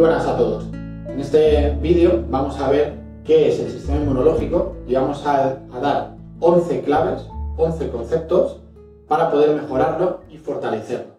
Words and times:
buenas 0.00 0.26
a 0.26 0.34
todos. 0.34 0.64
En 0.72 1.20
este 1.20 1.76
vídeo 1.82 2.24
vamos 2.30 2.58
a 2.58 2.70
ver 2.70 2.94
qué 3.22 3.48
es 3.48 3.60
el 3.60 3.70
sistema 3.70 3.98
inmunológico 3.98 4.76
y 4.88 4.94
vamos 4.94 5.26
a, 5.26 5.58
dar 5.78 6.16
11 6.40 6.80
claves, 6.80 7.26
11 7.58 7.90
conceptos 7.90 8.60
para 9.06 9.30
poder 9.30 9.54
mejorarlo 9.54 10.20
y 10.30 10.38
fortalecerlo. 10.38 11.16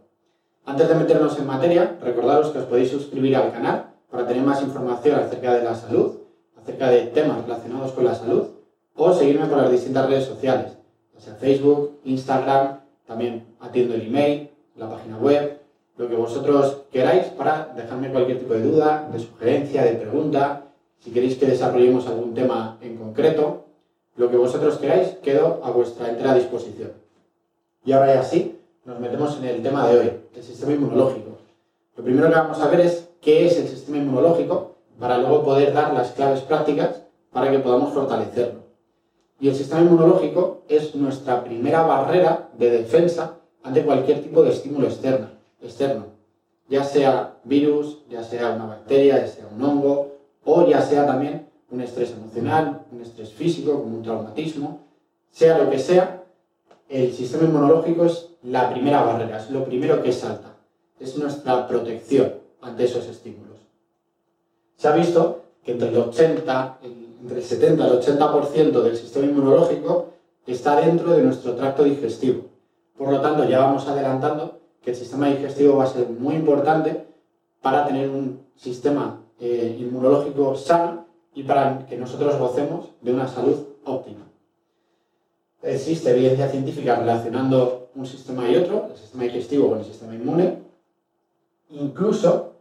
Antes 0.65 0.89
de 0.89 0.95
meternos 0.95 1.37
en 1.37 1.45
materia, 1.45 1.95
recordaros 2.01 2.49
que 2.49 2.57
os 2.57 2.65
podéis 2.65 2.89
suscribir 2.89 3.35
al 3.35 3.51
canal 3.51 3.91
para 4.09 4.25
tener 4.25 4.43
más 4.43 4.63
información 4.63 5.19
acerca 5.19 5.53
de 5.53 5.63
la 5.63 5.75
salud, 5.75 6.17
acerca 6.59 6.89
de 6.89 7.01
temas 7.01 7.43
relacionados 7.43 7.91
con 7.91 8.05
la 8.05 8.15
salud, 8.15 8.47
o 8.95 9.13
seguirme 9.13 9.45
por 9.45 9.59
las 9.59 9.69
distintas 9.69 10.07
redes 10.09 10.25
sociales, 10.25 10.75
ya 11.13 11.19
sea 11.21 11.35
Facebook, 11.35 11.99
Instagram, 12.03 12.79
también 13.05 13.45
atiendo 13.59 13.93
el 13.93 14.07
email, 14.07 14.49
la 14.75 14.89
página 14.89 15.17
web, 15.17 15.60
lo 16.01 16.09
que 16.09 16.15
vosotros 16.15 16.81
queráis 16.91 17.25
para 17.27 17.73
dejarme 17.75 18.09
cualquier 18.09 18.39
tipo 18.39 18.55
de 18.55 18.63
duda, 18.63 19.07
de 19.13 19.19
sugerencia, 19.19 19.83
de 19.83 19.91
pregunta, 19.91 20.63
si 20.97 21.11
queréis 21.11 21.35
que 21.35 21.45
desarrollemos 21.45 22.07
algún 22.07 22.33
tema 22.33 22.79
en 22.81 22.97
concreto, 22.97 23.65
lo 24.15 24.31
que 24.31 24.35
vosotros 24.35 24.79
queráis, 24.79 25.09
quedo 25.21 25.61
a 25.63 25.69
vuestra 25.69 26.09
entera 26.09 26.33
disposición. 26.33 26.93
Y 27.85 27.91
ahora 27.91 28.15
ya 28.15 28.23
sí, 28.23 28.59
nos 28.83 28.99
metemos 28.99 29.37
en 29.37 29.45
el 29.45 29.61
tema 29.61 29.87
de 29.87 29.99
hoy, 29.99 30.11
el 30.35 30.43
sistema 30.43 30.73
inmunológico. 30.73 31.37
Lo 31.95 32.03
primero 32.03 32.29
que 32.29 32.35
vamos 32.35 32.59
a 32.59 32.67
ver 32.69 32.79
es 32.79 33.07
qué 33.21 33.45
es 33.45 33.59
el 33.59 33.67
sistema 33.67 33.97
inmunológico 33.97 34.77
para 34.99 35.19
luego 35.19 35.43
poder 35.43 35.71
dar 35.71 35.93
las 35.93 36.13
claves 36.13 36.41
prácticas 36.41 37.03
para 37.31 37.51
que 37.51 37.59
podamos 37.59 37.93
fortalecerlo. 37.93 38.61
Y 39.39 39.49
el 39.49 39.55
sistema 39.55 39.81
inmunológico 39.81 40.63
es 40.67 40.95
nuestra 40.95 41.43
primera 41.43 41.83
barrera 41.83 42.49
de 42.57 42.71
defensa 42.71 43.35
ante 43.61 43.83
cualquier 43.83 44.23
tipo 44.23 44.41
de 44.41 44.49
estímulo 44.49 44.87
externo, 44.87 45.40
externo, 45.61 46.05
ya 46.67 46.83
sea 46.83 47.37
virus, 47.43 47.99
ya 48.09 48.23
sea 48.23 48.51
una 48.51 48.65
bacteria, 48.65 49.19
ya 49.19 49.27
sea 49.27 49.47
un 49.47 49.63
hongo, 49.63 50.11
o 50.43 50.67
ya 50.67 50.81
sea 50.81 51.05
también 51.05 51.47
un 51.69 51.81
estrés 51.81 52.11
emocional, 52.11 52.85
un 52.91 53.01
estrés 53.01 53.31
físico, 53.33 53.81
como 53.81 53.97
un 53.97 54.03
traumatismo, 54.03 54.79
sea 55.29 55.57
lo 55.57 55.69
que 55.69 55.79
sea, 55.79 56.23
el 56.89 57.13
sistema 57.13 57.43
inmunológico 57.43 58.05
es 58.05 58.29
la 58.43 58.69
primera 58.69 59.03
barrera, 59.03 59.37
es 59.37 59.49
lo 59.49 59.63
primero 59.63 60.01
que 60.01 60.11
salta, 60.11 60.55
es 60.99 61.17
nuestra 61.17 61.67
protección 61.67 62.33
ante 62.61 62.85
esos 62.85 63.05
estímulos. 63.07 63.59
Se 64.75 64.87
ha 64.87 64.95
visto 64.95 65.43
que 65.63 65.73
entre 65.73 65.89
el 65.89 65.97
80, 65.97 66.79
entre 67.21 67.37
el 67.37 67.43
70 67.43 67.83
y 67.83 67.89
el 67.89 67.99
80% 67.99 68.81
del 68.81 68.97
sistema 68.97 69.25
inmunológico 69.25 70.11
está 70.47 70.81
dentro 70.81 71.11
de 71.11 71.23
nuestro 71.23 71.55
tracto 71.55 71.83
digestivo. 71.83 72.45
Por 72.97 73.11
lo 73.11 73.21
tanto, 73.21 73.45
ya 73.45 73.59
vamos 73.59 73.87
adelantando 73.87 74.60
que 74.83 74.91
el 74.91 74.95
sistema 74.95 75.27
digestivo 75.27 75.77
va 75.77 75.85
a 75.85 75.87
ser 75.87 76.09
muy 76.09 76.35
importante 76.35 77.05
para 77.61 77.85
tener 77.85 78.09
un 78.09 78.41
sistema 78.55 79.21
eh, 79.39 79.77
inmunológico 79.79 80.55
sano 80.55 81.05
y 81.33 81.43
para 81.43 81.85
que 81.85 81.97
nosotros 81.97 82.37
gocemos 82.37 82.89
de 83.01 83.13
una 83.13 83.27
salud 83.27 83.57
óptima. 83.85 84.27
Existe 85.61 86.09
evidencia 86.09 86.49
científica 86.49 86.95
relacionando 86.95 87.89
un 87.95 88.05
sistema 88.05 88.49
y 88.49 88.55
otro, 88.55 88.87
el 88.91 88.97
sistema 88.97 89.23
digestivo 89.23 89.69
con 89.69 89.79
el 89.79 89.85
sistema 89.85 90.15
inmune. 90.15 90.57
Incluso 91.69 92.53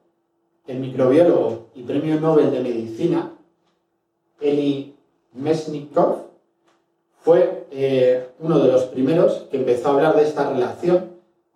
el 0.66 0.78
microbiólogo 0.80 1.68
y 1.74 1.82
premio 1.82 2.20
Nobel 2.20 2.50
de 2.50 2.60
Medicina, 2.60 3.32
Eli 4.40 4.94
Mesnikov, 5.32 6.30
fue 7.22 7.66
eh, 7.70 8.28
uno 8.38 8.58
de 8.58 8.72
los 8.72 8.84
primeros 8.84 9.46
que 9.50 9.58
empezó 9.58 9.88
a 9.88 9.92
hablar 9.92 10.16
de 10.16 10.22
esta 10.22 10.50
relación 10.50 11.09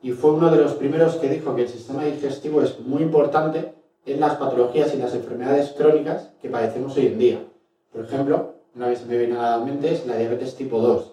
y 0.04 0.12
fue 0.12 0.32
uno 0.32 0.50
de 0.50 0.58
los 0.58 0.74
primeros 0.74 1.14
que 1.14 1.30
dijo 1.30 1.56
que 1.56 1.62
el 1.62 1.68
sistema 1.68 2.04
digestivo 2.04 2.60
es 2.60 2.78
muy 2.78 3.02
importante 3.02 3.72
en 4.04 4.20
las 4.20 4.34
patologías 4.34 4.92
y 4.92 4.98
las 4.98 5.14
enfermedades 5.14 5.70
crónicas 5.70 6.30
que 6.42 6.50
padecemos 6.50 6.94
hoy 6.98 7.06
en 7.06 7.18
día. 7.18 7.38
Por 7.90 8.04
ejemplo, 8.04 8.56
una 8.76 8.88
vez 8.88 9.06
me 9.06 9.16
viene 9.16 9.38
a 9.38 9.56
la 9.56 9.64
mente 9.64 9.94
es 9.94 10.06
la 10.06 10.18
diabetes 10.18 10.56
tipo 10.56 10.78
2 10.78 11.10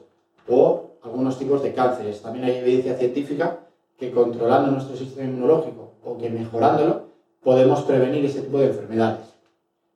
o 0.50 0.90
algunos 1.04 1.40
tipos 1.40 1.64
de 1.64 1.74
cánceres. 1.74 2.22
También 2.22 2.44
hay 2.44 2.58
evidencia 2.58 2.98
científica 2.98 3.60
que 3.98 4.12
controlando 4.12 4.72
nuestro 4.72 4.98
sistema 4.98 5.30
inmunológico 5.30 5.94
o 6.04 6.18
que 6.18 6.30
mejorándolo 6.30 7.04
podemos 7.42 7.84
prevenir 7.84 8.26
ese 8.26 8.42
tipo 8.42 8.58
de 8.58 8.68
enfermedades. 8.68 9.26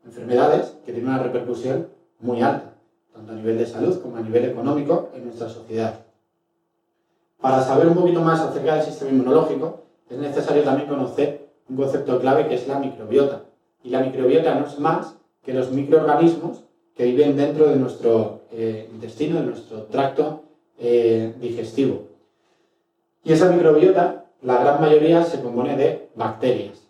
Enfermedades 0.06 0.74
que 0.86 0.94
tienen 0.94 1.10
una 1.10 1.22
repercusión 1.22 1.90
muy 2.22 2.42
alta, 2.42 2.72
tanto 3.14 3.34
a 3.34 3.36
nivel 3.36 3.58
de 3.58 3.66
salud 3.66 4.02
como 4.02 4.16
a 4.16 4.22
nivel 4.22 4.46
económico 4.46 5.10
en 5.14 5.26
nuestra 5.26 5.50
sociedad. 5.50 6.05
Para 7.46 7.62
saber 7.62 7.86
un 7.86 7.94
poquito 7.94 8.22
más 8.22 8.40
acerca 8.40 8.74
del 8.74 8.84
sistema 8.84 9.12
inmunológico, 9.12 9.84
es 10.10 10.18
necesario 10.18 10.64
también 10.64 10.90
conocer 10.90 11.48
un 11.70 11.76
concepto 11.76 12.20
clave 12.20 12.48
que 12.48 12.56
es 12.56 12.68
la 12.68 12.80
microbiota. 12.80 13.44
Y 13.84 13.90
la 13.90 14.00
microbiota 14.00 14.56
no 14.56 14.66
es 14.66 14.80
más 14.80 15.16
que 15.44 15.54
los 15.54 15.72
microorganismos 15.72 16.64
que 16.96 17.06
viven 17.06 17.38
dentro 17.38 17.68
de 17.68 17.76
nuestro 17.76 18.42
eh, 18.52 18.90
intestino, 18.92 19.42
de 19.42 19.46
nuestro 19.46 19.84
tracto 19.84 20.42
eh, 20.80 21.36
digestivo. 21.40 22.08
Y 23.24 23.34
esa 23.34 23.52
microbiota, 23.52 24.26
la 24.42 24.58
gran 24.58 24.82
mayoría, 24.82 25.24
se 25.24 25.40
compone 25.40 25.78
de 25.78 26.10
bacterias. 26.16 26.82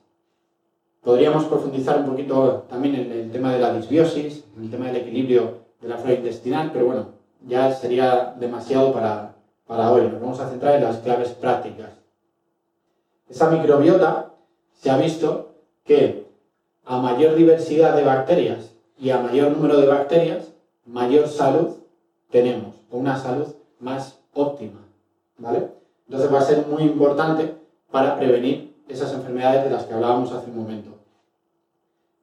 Podríamos 1.03 1.43
profundizar 1.43 1.99
un 1.99 2.05
poquito 2.05 2.63
también 2.69 2.95
en 2.95 3.11
el 3.11 3.29
tema 3.29 3.51
de 3.51 3.59
la 3.59 3.73
disbiosis, 3.73 4.45
en 4.55 4.63
el 4.63 4.71
tema 4.71 4.85
del 4.85 4.95
equilibrio 4.95 5.65
de 5.81 5.89
la 5.89 5.97
flora 5.97 6.13
intestinal, 6.13 6.69
pero 6.71 6.85
bueno, 6.85 7.07
ya 7.45 7.73
sería 7.73 8.33
demasiado 8.39 8.93
para, 8.93 9.34
para 9.67 9.91
hoy. 9.91 10.03
Nos 10.03 10.21
vamos 10.21 10.39
a 10.39 10.49
centrar 10.49 10.75
en 10.75 10.83
las 10.83 10.97
claves 10.97 11.29
prácticas. 11.29 11.91
Esa 13.29 13.49
microbiota 13.49 14.33
se 14.73 14.89
ha 14.89 14.97
visto 14.97 15.55
que 15.83 16.25
a 16.85 16.99
mayor 16.99 17.35
diversidad 17.35 17.95
de 17.95 18.03
bacterias 18.03 18.71
y 18.99 19.09
a 19.09 19.19
mayor 19.19 19.51
número 19.51 19.77
de 19.77 19.87
bacterias, 19.87 20.51
mayor 20.85 21.27
salud 21.27 21.75
tenemos, 22.29 22.75
o 22.91 22.97
una 22.97 23.17
salud 23.17 23.47
más 23.79 24.19
óptima. 24.33 24.81
¿vale? 25.37 25.69
Entonces 26.07 26.33
va 26.33 26.39
a 26.39 26.43
ser 26.43 26.67
muy 26.67 26.83
importante 26.83 27.55
para 27.91 28.17
prevenir 28.17 28.75
esas 28.87 29.13
enfermedades 29.13 29.63
de 29.63 29.71
las 29.71 29.85
que 29.85 29.93
hablábamos 29.93 30.31
hace 30.31 30.49
un 30.51 30.57
momento. 30.57 30.91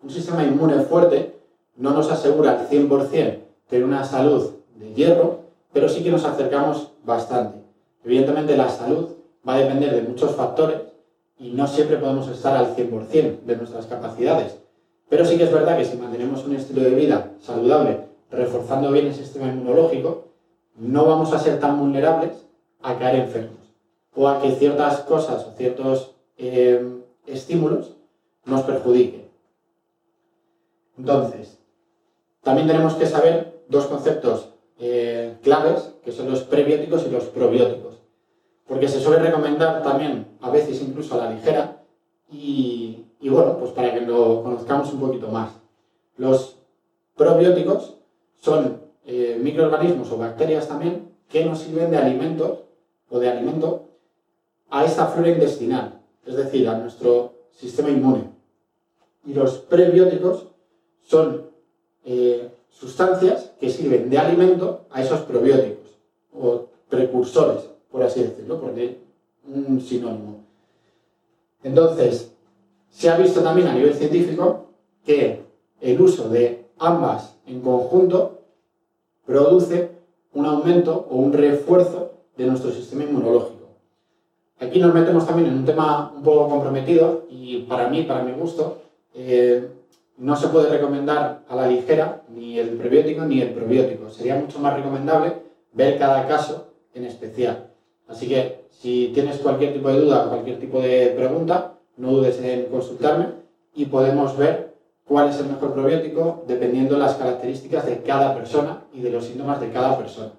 Un 0.03 0.11
sistema 0.11 0.45
inmune 0.45 0.81
fuerte 0.83 1.35
no 1.77 1.91
nos 1.91 2.11
asegura 2.11 2.53
al 2.53 2.69
100% 2.69 3.39
tener 3.69 3.85
una 3.85 4.05
salud 4.05 4.53
de 4.77 4.93
hierro, 4.95 5.41
pero 5.73 5.89
sí 5.89 6.03
que 6.03 6.11
nos 6.11 6.25
acercamos 6.25 6.93
bastante. 7.05 7.59
Evidentemente 8.05 8.57
la 8.57 8.69
salud 8.69 9.09
va 9.47 9.55
a 9.55 9.59
depender 9.59 9.95
de 9.95 10.03
muchos 10.03 10.35
factores 10.35 10.81
y 11.39 11.51
no 11.51 11.67
siempre 11.67 11.97
podemos 11.97 12.29
estar 12.29 12.57
al 12.57 12.77
100% 12.77 13.41
de 13.41 13.57
nuestras 13.57 13.87
capacidades. 13.87 14.59
Pero 15.09 15.25
sí 15.25 15.37
que 15.37 15.45
es 15.45 15.53
verdad 15.53 15.77
que 15.77 15.85
si 15.85 15.97
mantenemos 15.97 16.45
un 16.45 16.55
estilo 16.55 16.83
de 16.83 16.95
vida 16.95 17.33
saludable, 17.41 18.07
reforzando 18.31 18.91
bien 18.91 19.07
el 19.07 19.15
sistema 19.15 19.49
inmunológico, 19.49 20.29
no 20.77 21.05
vamos 21.05 21.33
a 21.33 21.39
ser 21.39 21.61
tan 21.61 21.79
vulnerables 21.79 22.47
a 22.83 22.99
caer 22.99 23.21
enfermos 23.21 23.59
o 24.15 24.29
a 24.29 24.41
que 24.41 24.53
ciertas 24.53 25.01
cosas 25.01 25.47
o 25.47 25.53
ciertos 25.53 26.15
eh, 26.39 27.03
estímulos 27.27 27.97
nos 28.45 28.63
perjudiquen. 28.63 29.29
Entonces, 30.99 31.59
también 32.43 32.67
tenemos 32.67 32.95
que 32.95 33.07
saber 33.07 33.63
dos 33.69 33.87
conceptos 33.87 34.52
eh, 34.85 35.37
claves, 35.45 35.95
que 36.05 36.11
son 36.11 36.29
los 36.29 36.43
prebióticos 36.43 37.07
y 37.07 37.11
los 37.11 37.27
probióticos. 37.27 38.01
Porque 38.67 38.89
se 38.89 38.99
suele 38.99 39.23
recomendar 39.23 39.81
también, 39.81 40.27
a 40.41 40.51
veces 40.51 40.83
incluso 40.83 41.15
a 41.15 41.19
la 41.19 41.31
ligera, 41.31 41.85
y, 42.33 43.05
bueno, 43.21 43.59
pues 43.59 43.71
para 43.71 43.95
que 43.95 44.01
lo 44.01 44.43
conozcamos 44.43 44.93
un 44.93 44.99
poquito 44.99 45.29
más. 45.29 45.53
Los 46.17 46.57
probióticos 47.15 47.99
son 48.41 48.81
eh, 49.07 49.39
microorganismos 49.41 50.11
o 50.11 50.19
bacterias 50.19 50.67
también 50.67 51.13
que 51.29 51.45
nos 51.45 51.61
sirven 51.61 51.93
de 51.93 51.99
alimento 51.99 52.67
o 53.09 53.21
de 53.21 53.31
alimento 53.31 53.85
a 54.69 54.85
esta 54.85 55.07
flora 55.07 55.29
intestinal, 55.29 56.01
es 56.27 56.35
decir, 56.35 56.69
a 56.69 56.79
nuestro 56.79 57.35
sistema 57.53 57.91
inmune. 57.91 58.25
Y 59.27 59.35
los 59.35 59.59
prebióticos 59.59 60.49
son 61.03 61.51
eh, 62.05 62.51
sustancias 62.73 63.53
que 63.61 63.71
sirven 63.71 64.11
de 64.11 64.19
alimento 64.19 64.87
a 64.91 65.03
esos 65.03 65.21
probióticos 65.21 65.99
o 66.37 66.67
precursores, 66.89 67.65
por 67.91 68.03
así 68.03 68.23
decirlo, 68.23 68.61
porque 68.61 68.99
un 69.47 69.81
sinónimo. 69.81 70.45
Entonces, 71.63 72.33
se 72.91 73.09
ha 73.09 73.17
visto 73.17 73.41
también 73.43 73.69
a 73.69 73.75
nivel 73.75 73.95
científico 73.95 74.67
que 75.05 75.43
el 75.81 76.01
uso 76.01 76.29
de 76.29 76.67
ambas 76.79 77.37
en 77.47 77.61
conjunto 77.61 78.41
produce 79.25 79.91
un 80.35 80.47
aumento 80.47 81.07
o 81.11 81.17
un 81.17 81.33
refuerzo 81.33 82.13
de 82.37 82.47
nuestro 82.47 82.71
sistema 82.71 83.05
inmunológico. 83.05 83.63
Aquí 84.61 84.79
nos 84.79 84.95
metemos 84.95 85.27
también 85.27 85.49
en 85.49 85.59
un 85.59 85.65
tema 85.65 86.13
un 86.15 86.23
poco 86.23 86.49
comprometido 86.49 87.27
y 87.29 87.63
para 87.63 87.89
mí, 87.89 88.05
para 88.05 88.23
mi 88.23 88.33
gusto, 88.33 88.79
eh, 89.15 89.69
no 90.19 90.37
se 90.37 90.49
puede 90.49 90.69
recomendar 90.69 91.45
a 91.49 91.57
la 91.57 91.67
ligera 91.67 92.23
ni 92.29 92.59
el 92.59 92.71
prebiótico 92.71 93.25
ni 93.25 93.41
el 93.41 93.51
probiótico. 93.51 94.11
Sería 94.11 94.37
mucho 94.37 94.59
más 94.59 94.75
recomendable 94.75 95.35
ver 95.73 95.99
cada 95.99 96.27
caso 96.27 96.69
en 96.95 97.05
especial. 97.05 97.71
Así 98.09 98.29
que 98.29 98.67
si 98.71 99.11
tienes 99.15 99.39
cualquier 99.39 99.73
tipo 99.73 99.89
de 99.89 100.01
duda 100.01 100.27
o 100.27 100.29
cualquier 100.31 100.59
tipo 100.59 100.81
de 100.81 101.15
pregunta, 101.17 101.75
no 101.97 102.13
dudes 102.13 102.41
en 102.43 102.67
consultarme 102.67 103.29
y 103.75 103.87
podemos 103.87 104.37
ver 104.37 104.75
cuál 105.05 105.31
es 105.31 105.39
el 105.39 105.47
mejor 105.47 105.73
probiótico 105.73 106.45
dependiendo 106.47 106.95
de 106.95 107.01
las 107.01 107.15
características 107.15 107.87
de 107.87 108.03
cada 108.03 108.35
persona 108.35 108.85
y 108.93 109.01
de 109.01 109.11
los 109.11 109.25
síntomas 109.25 109.61
de 109.61 109.71
cada 109.71 109.97
persona, 109.99 110.33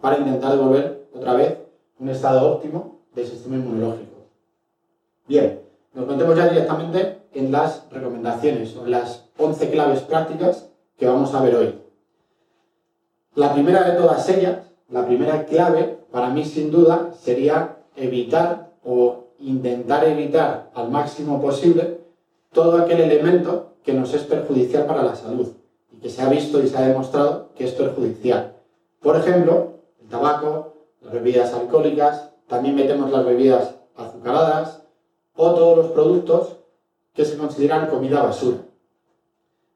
para 0.00 0.18
intentar 0.18 0.52
devolver 0.52 1.06
otra 1.14 1.34
vez 1.34 1.58
un 1.98 2.08
estado 2.08 2.50
óptimo 2.50 3.00
del 3.14 3.26
sistema 3.26 3.56
inmunológico. 3.56 4.28
Bien, 5.26 5.60
nos 5.94 6.06
metemos 6.06 6.36
ya 6.36 6.48
directamente 6.48 7.18
en 7.34 7.52
las 7.52 7.84
recomendaciones 7.90 8.76
o 8.76 8.84
en 8.84 8.92
las 8.92 9.28
11 9.36 9.70
claves 9.70 10.00
prácticas 10.00 10.68
que 10.96 11.06
vamos 11.06 11.34
a 11.34 11.42
ver 11.42 11.54
hoy. 11.56 11.74
La 13.34 13.52
primera 13.52 13.82
de 13.82 13.96
todas 13.96 14.28
ellas, 14.28 14.70
la 14.88 15.06
primera 15.06 15.44
clave, 15.44 15.98
para 16.12 16.30
mí 16.30 16.44
sin 16.44 16.70
duda, 16.70 17.10
sería 17.20 17.78
evitar 17.96 18.70
o 18.84 19.24
intentar 19.40 20.04
evitar 20.04 20.70
al 20.74 20.90
máximo 20.90 21.40
posible 21.40 22.00
todo 22.52 22.78
aquel 22.78 23.00
elemento 23.00 23.72
que 23.82 23.92
nos 23.92 24.14
es 24.14 24.22
perjudicial 24.22 24.86
para 24.86 25.02
la 25.02 25.16
salud 25.16 25.48
y 25.92 25.96
que 25.96 26.08
se 26.08 26.22
ha 26.22 26.28
visto 26.28 26.62
y 26.62 26.68
se 26.68 26.78
ha 26.78 26.88
demostrado 26.88 27.50
que 27.56 27.64
es 27.64 27.72
perjudicial. 27.72 28.54
Por 29.00 29.16
ejemplo, 29.16 29.74
el 30.00 30.08
tabaco, 30.08 30.74
las 31.02 31.12
bebidas 31.12 31.52
alcohólicas, 31.52 32.30
también 32.46 32.76
metemos 32.76 33.10
las 33.10 33.24
bebidas 33.24 33.74
azucaradas 33.96 34.82
o 35.34 35.54
todos 35.54 35.76
los 35.76 35.86
productos 35.88 36.56
que 37.14 37.24
se 37.24 37.38
consideran 37.38 37.88
comida 37.88 38.22
basura. 38.22 38.58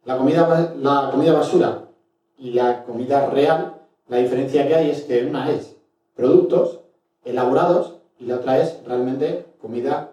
La 0.05 0.17
comida, 0.17 0.75
la 0.77 1.11
comida 1.11 1.33
basura 1.33 1.85
y 2.37 2.53
la 2.53 2.85
comida 2.85 3.27
real, 3.27 3.75
la 4.09 4.17
diferencia 4.19 4.67
que 4.67 4.75
hay 4.75 4.91
es 4.91 5.03
que 5.03 5.25
una 5.25 5.51
es 5.51 5.77
productos 6.17 6.81
elaborados 7.25 7.99
y 8.19 8.27
la 8.27 8.37
otra 8.37 8.59
es 8.59 8.81
realmente 8.87 9.47
comida 9.61 10.11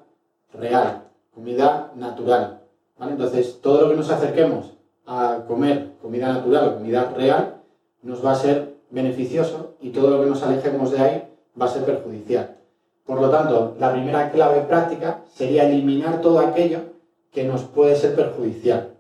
real, 0.54 1.04
comida 1.34 1.92
natural. 1.96 2.62
Entonces, 3.00 3.60
todo 3.62 3.82
lo 3.82 3.90
que 3.90 3.98
nos 3.98 4.10
acerquemos 4.10 4.74
a 5.06 5.44
comer 5.48 5.94
comida 6.02 6.32
natural 6.32 6.70
o 6.70 6.76
comida 6.76 7.12
real 7.16 7.62
nos 8.04 8.24
va 8.24 8.32
a 8.32 8.36
ser 8.36 8.76
beneficioso 8.90 9.76
y 9.82 9.90
todo 9.90 10.12
lo 10.12 10.24
que 10.24 10.30
nos 10.30 10.44
alejemos 10.44 10.92
de 10.92 11.00
ahí 11.00 11.28
va 11.60 11.66
a 11.66 11.70
ser 11.70 11.86
perjudicial. 11.86 12.56
Por 13.06 13.22
lo 13.22 13.30
tanto, 13.30 13.76
la 13.80 13.92
primera 13.92 14.32
clave 14.32 14.62
práctica 14.62 15.22
sería 15.34 15.68
eliminar 15.68 16.22
todo 16.22 16.40
aquello 16.40 16.95
que 17.36 17.44
nos 17.44 17.64
puede 17.64 17.98
ser 17.98 18.16
perjudicial. 18.16 18.94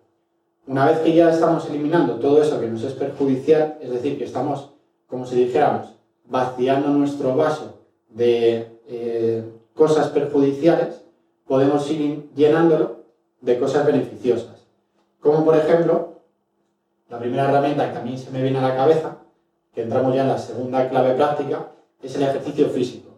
Una 0.68 0.88
vez 0.88 1.00
que 1.00 1.16
ya 1.16 1.32
estamos 1.32 1.68
eliminando 1.70 2.16
todo 2.16 2.42
eso 2.42 2.60
que 2.60 2.68
nos 2.68 2.84
es 2.84 2.94
perjudicial, 2.94 3.78
es 3.80 3.90
decir, 3.90 4.18
que 4.18 4.26
estamos, 4.26 4.72
como 5.08 5.26
si 5.26 5.36
dijéramos, 5.36 5.96
vaciando 6.26 6.90
nuestro 6.90 7.34
vaso 7.36 7.80
de 8.10 8.68
eh, 8.88 9.44
cosas 9.74 10.10
perjudiciales, 10.10 11.02
podemos 11.48 11.90
ir 11.90 12.30
llenándolo 12.36 13.06
de 13.40 13.58
cosas 13.58 13.86
beneficiosas. 13.86 14.66
Como 15.22 15.46
por 15.46 15.56
ejemplo, 15.56 16.16
la 17.10 17.20
primera 17.20 17.48
herramienta 17.48 17.92
que 17.92 17.98
a 18.00 18.02
mí 18.02 18.18
se 18.18 18.32
me 18.32 18.42
viene 18.42 18.60
a 18.60 18.68
la 18.68 18.76
cabeza, 18.76 19.18
que 19.74 19.84
entramos 19.84 20.14
ya 20.14 20.24
en 20.24 20.30
la 20.30 20.38
segunda 20.38 20.90
clave 20.90 21.14
práctica, 21.14 21.68
es 22.02 22.14
el 22.16 22.24
ejercicio 22.24 22.68
físico. 22.68 23.12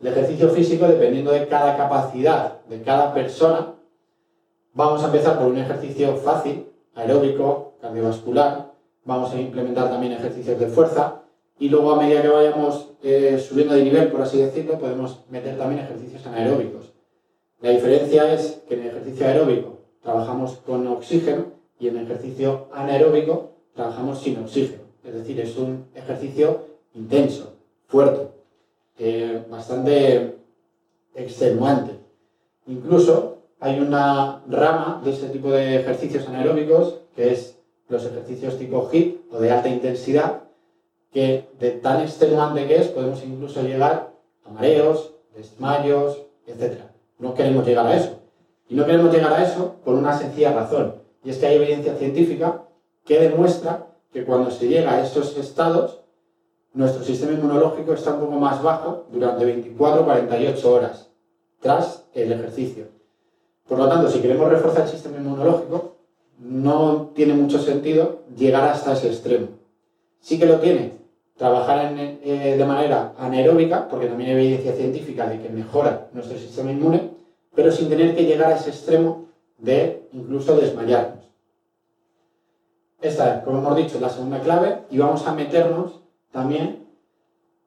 El 0.00 0.08
ejercicio 0.08 0.48
físico, 0.50 0.88
dependiendo 0.88 1.30
de 1.30 1.46
cada 1.46 1.76
capacidad 1.76 2.60
de 2.68 2.82
cada 2.82 3.14
persona, 3.14 3.74
vamos 4.78 5.02
a 5.02 5.06
empezar 5.06 5.36
por 5.36 5.48
un 5.48 5.58
ejercicio 5.58 6.16
fácil, 6.18 6.68
aeróbico, 6.94 7.72
cardiovascular, 7.80 8.74
vamos 9.04 9.34
a 9.34 9.40
implementar 9.40 9.90
también 9.90 10.12
ejercicios 10.12 10.56
de 10.60 10.68
fuerza 10.68 11.22
y 11.58 11.68
luego 11.68 11.90
a 11.90 12.00
medida 12.00 12.22
que 12.22 12.28
vayamos 12.28 12.92
eh, 13.02 13.44
subiendo 13.44 13.74
de 13.74 13.82
nivel, 13.82 14.06
por 14.12 14.22
así 14.22 14.38
decirlo, 14.38 14.78
podemos 14.78 15.24
meter 15.30 15.58
también 15.58 15.80
ejercicios 15.80 16.24
anaeróbicos. 16.24 16.92
La 17.60 17.70
diferencia 17.70 18.32
es 18.32 18.62
que 18.68 18.74
en 18.74 18.82
el 18.82 18.86
ejercicio 18.90 19.26
aeróbico 19.26 19.78
trabajamos 20.00 20.58
con 20.58 20.86
oxígeno 20.86 21.46
y 21.80 21.88
en 21.88 21.96
el 21.96 22.04
ejercicio 22.04 22.68
anaeróbico 22.72 23.54
trabajamos 23.74 24.20
sin 24.20 24.38
oxígeno. 24.38 24.84
Es 25.02 25.12
decir, 25.12 25.40
es 25.40 25.56
un 25.56 25.86
ejercicio 25.92 26.66
intenso, 26.94 27.54
fuerte, 27.88 28.28
eh, 29.00 29.42
bastante 29.50 30.36
extenuante. 31.16 31.98
Incluso 32.68 33.37
hay 33.60 33.80
una 33.80 34.42
rama 34.48 35.00
de 35.04 35.10
este 35.10 35.28
tipo 35.28 35.50
de 35.50 35.76
ejercicios 35.76 36.26
anaeróbicos, 36.28 37.00
que 37.16 37.32
es 37.32 37.58
los 37.88 38.04
ejercicios 38.04 38.58
tipo 38.58 38.88
HIIT 38.90 39.32
o 39.32 39.40
de 39.40 39.50
alta 39.50 39.68
intensidad, 39.68 40.42
que 41.12 41.48
de 41.58 41.70
tan 41.72 42.02
extenuante 42.02 42.66
que 42.66 42.76
es, 42.76 42.88
podemos 42.88 43.24
incluso 43.24 43.62
llegar 43.62 44.12
a 44.44 44.50
mareos, 44.50 45.14
desmayos, 45.34 46.22
etc. 46.46 46.82
No 47.18 47.34
queremos 47.34 47.66
llegar 47.66 47.86
a 47.86 47.96
eso. 47.96 48.20
Y 48.68 48.74
no 48.74 48.84
queremos 48.84 49.12
llegar 49.12 49.32
a 49.32 49.42
eso 49.42 49.76
por 49.84 49.94
una 49.94 50.16
sencilla 50.16 50.52
razón, 50.52 50.96
y 51.24 51.30
es 51.30 51.38
que 51.38 51.46
hay 51.46 51.56
evidencia 51.56 51.94
científica 51.96 52.64
que 53.04 53.18
demuestra 53.18 53.86
que 54.12 54.24
cuando 54.24 54.50
se 54.50 54.68
llega 54.68 54.94
a 54.94 55.02
esos 55.02 55.36
estados, 55.36 56.00
nuestro 56.74 57.02
sistema 57.02 57.32
inmunológico 57.32 57.94
está 57.94 58.14
un 58.14 58.20
poco 58.20 58.36
más 58.36 58.62
bajo 58.62 59.06
durante 59.10 59.44
24 59.44 60.04
48 60.04 60.72
horas 60.72 61.10
tras 61.60 62.06
el 62.14 62.30
ejercicio. 62.30 62.97
Por 63.68 63.78
lo 63.78 63.88
tanto, 63.88 64.10
si 64.10 64.20
queremos 64.20 64.48
reforzar 64.48 64.84
el 64.84 64.88
sistema 64.88 65.18
inmunológico, 65.18 65.96
no 66.38 67.10
tiene 67.14 67.34
mucho 67.34 67.58
sentido 67.58 68.20
llegar 68.36 68.64
hasta 68.64 68.94
ese 68.94 69.08
extremo. 69.08 69.48
Sí 70.20 70.38
que 70.38 70.46
lo 70.46 70.58
tiene 70.58 70.92
trabajar 71.36 71.94
eh, 71.96 72.56
de 72.58 72.64
manera 72.64 73.12
anaeróbica, 73.18 73.88
porque 73.88 74.06
también 74.06 74.30
hay 74.30 74.36
evidencia 74.36 74.72
científica 74.72 75.28
de 75.28 75.40
que 75.40 75.48
mejora 75.50 76.08
nuestro 76.12 76.36
sistema 76.36 76.72
inmune, 76.72 77.10
pero 77.54 77.70
sin 77.70 77.88
tener 77.88 78.16
que 78.16 78.24
llegar 78.24 78.52
a 78.52 78.56
ese 78.56 78.70
extremo 78.70 79.26
de 79.58 80.08
incluso 80.12 80.56
desmayarnos. 80.56 81.24
Esta, 83.00 83.44
como 83.44 83.58
hemos 83.58 83.76
dicho, 83.76 83.96
es 83.96 84.00
la 84.00 84.08
segunda 84.08 84.40
clave 84.40 84.78
y 84.90 84.98
vamos 84.98 85.26
a 85.26 85.34
meternos 85.34 86.00
también 86.32 86.84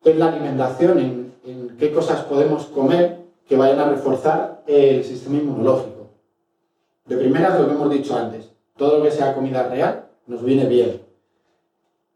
en 0.03 0.19
la 0.19 0.27
alimentación, 0.27 0.99
en, 0.99 1.33
en 1.45 1.77
qué 1.77 1.91
cosas 1.91 2.23
podemos 2.23 2.65
comer 2.65 3.19
que 3.47 3.55
vayan 3.55 3.79
a 3.79 3.89
reforzar 3.89 4.63
el 4.67 5.03
sistema 5.03 5.37
inmunológico. 5.37 5.90
De 7.05 7.17
primera 7.17 7.57
lo 7.57 7.67
que 7.67 7.73
hemos 7.73 7.89
dicho 7.89 8.15
antes, 8.15 8.51
todo 8.77 8.97
lo 8.97 9.03
que 9.03 9.11
sea 9.11 9.33
comida 9.33 9.67
real 9.67 10.05
nos 10.27 10.43
viene 10.43 10.65
bien. 10.65 11.01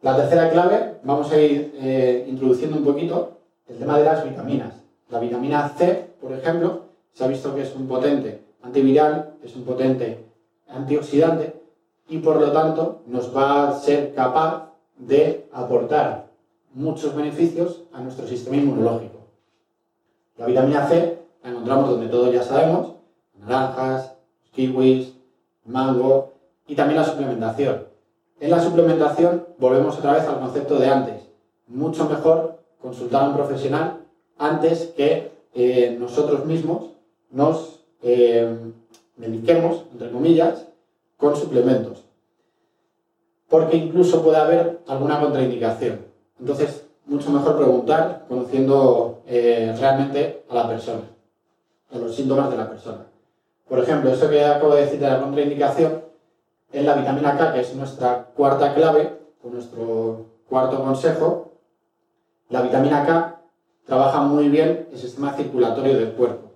La 0.01 0.15
tercera 0.15 0.49
clave, 0.51 0.99
vamos 1.03 1.31
a 1.31 1.37
ir 1.39 1.73
eh, 1.79 2.25
introduciendo 2.29 2.77
un 2.77 2.83
poquito 2.83 3.37
el 3.67 3.77
tema 3.77 3.97
de 3.97 4.05
las 4.05 4.23
vitaminas. 4.23 4.73
La 5.09 5.19
vitamina 5.19 5.69
C, 5.69 6.11
por 6.21 6.31
ejemplo, 6.31 6.83
se 7.13 7.23
ha 7.23 7.27
visto 7.27 7.55
que 7.55 7.61
es 7.61 7.75
un 7.75 7.87
potente 7.87 8.43
antiviral, 8.61 9.35
es 9.43 9.55
un 9.55 9.63
potente 9.63 10.25
antioxidante 10.67 11.61
y 12.07 12.19
por 12.19 12.39
lo 12.39 12.51
tanto 12.51 13.01
nos 13.07 13.35
va 13.35 13.69
a 13.69 13.79
ser 13.79 14.13
capaz 14.13 14.73
de 14.97 15.47
aportar 15.51 16.27
muchos 16.73 17.15
beneficios 17.15 17.83
a 17.93 18.01
nuestro 18.01 18.27
sistema 18.27 18.57
inmunológico. 18.57 19.19
La 20.37 20.45
vitamina 20.45 20.87
C 20.87 21.19
la 21.43 21.49
encontramos 21.49 21.89
donde 21.89 22.07
todos 22.07 22.33
ya 22.33 22.43
sabemos, 22.43 22.95
naranjas, 23.39 24.14
kiwis, 24.55 25.13
mango 25.65 26.33
y 26.67 26.75
también 26.75 26.99
la 26.99 27.05
suplementación. 27.05 27.83
En 28.39 28.51
la 28.51 28.61
suplementación 28.61 29.45
volvemos 29.57 29.97
otra 29.97 30.13
vez 30.13 30.23
al 30.23 30.39
concepto 30.39 30.77
de 30.77 30.87
antes. 30.87 31.21
Mucho 31.67 32.09
mejor 32.09 32.59
consultar 32.81 33.23
a 33.23 33.27
un 33.29 33.35
profesional 33.35 34.05
antes 34.37 34.93
que 34.97 35.31
eh, 35.53 35.95
nosotros 35.99 36.45
mismos 36.45 36.91
nos 37.31 37.79
eh, 38.01 38.57
mediquemos, 39.17 39.85
entre 39.91 40.11
comillas, 40.11 40.67
con 41.17 41.35
suplementos. 41.35 42.03
Porque 43.47 43.77
incluso 43.77 44.21
puede 44.23 44.37
haber 44.37 44.81
alguna 44.87 45.19
contraindicación. 45.19 45.99
Entonces, 46.39 46.85
mucho 47.05 47.29
mejor 47.31 47.57
preguntar 47.57 48.25
conociendo 48.27 49.21
eh, 49.27 49.73
realmente 49.79 50.43
a 50.49 50.55
la 50.55 50.67
persona 50.67 51.15
los 51.99 52.15
síntomas 52.15 52.49
de 52.49 52.57
la 52.57 52.69
persona. 52.69 53.05
Por 53.67 53.79
ejemplo, 53.79 54.11
eso 54.11 54.29
que 54.29 54.43
acabo 54.43 54.75
de 54.75 54.85
decir 54.85 54.99
de 54.99 55.09
la 55.09 55.21
contraindicación, 55.21 56.03
en 56.71 56.85
la 56.85 56.95
vitamina 56.95 57.37
K, 57.37 57.53
que 57.53 57.61
es 57.61 57.73
nuestra 57.75 58.25
cuarta 58.35 58.73
clave, 58.73 59.17
o 59.43 59.49
nuestro 59.49 60.25
cuarto 60.49 60.83
consejo, 60.83 61.53
la 62.49 62.61
vitamina 62.61 63.05
K 63.05 63.41
trabaja 63.85 64.21
muy 64.21 64.49
bien 64.49 64.87
el 64.91 64.97
sistema 64.97 65.33
circulatorio 65.33 65.97
del 65.97 66.13
cuerpo. 66.13 66.51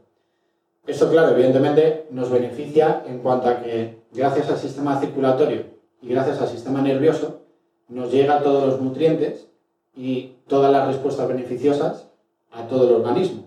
Eso, 0.85 1.09
claro, 1.09 1.29
evidentemente 1.31 2.07
nos 2.11 2.31
beneficia 2.31 3.03
en 3.05 3.19
cuanto 3.19 3.47
a 3.47 3.61
que 3.61 4.01
gracias 4.11 4.49
al 4.49 4.57
sistema 4.57 4.99
circulatorio 4.99 5.65
y 6.01 6.09
gracias 6.09 6.41
al 6.41 6.47
sistema 6.47 6.81
nervioso 6.81 7.41
nos 7.87 8.11
llega 8.11 8.41
todos 8.41 8.65
los 8.67 8.81
nutrientes 8.81 9.47
y 9.95 10.37
todas 10.47 10.71
las 10.71 10.87
respuestas 10.87 11.27
beneficiosas 11.27 12.07
a 12.51 12.67
todo 12.67 12.87
el 12.87 12.95
organismo. 12.95 13.43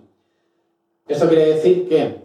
Esto 1.08 1.28
quiere 1.28 1.54
decir 1.54 1.88
que 1.88 2.21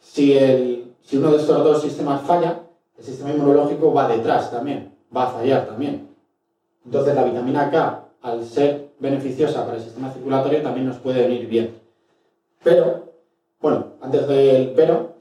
si, 0.00 0.92
uno 1.12 1.30
de 1.30 1.36
estos 1.36 1.64
dos 1.64 1.82
sistemas 1.82 2.22
falla, 2.22 2.62
el 2.98 3.04
sistema 3.04 3.30
inmunológico 3.30 3.92
va 3.92 4.08
detrás 4.08 4.50
también, 4.50 4.94
va 5.14 5.24
a 5.24 5.30
fallar 5.30 5.66
también. 5.66 6.08
Entonces 6.84 7.14
la 7.14 7.24
vitamina 7.24 7.70
K, 7.70 8.04
al 8.22 8.44
ser 8.44 8.90
beneficiosa 8.98 9.64
para 9.64 9.76
el 9.76 9.82
sistema 9.82 10.12
circulatorio, 10.12 10.62
también 10.62 10.86
nos 10.86 10.96
puede 10.98 11.22
venir 11.22 11.46
bien. 11.46 11.78
Pero, 12.62 13.12
bueno, 13.60 13.94
antes 14.00 14.26
del 14.26 14.72
pero, 14.74 15.14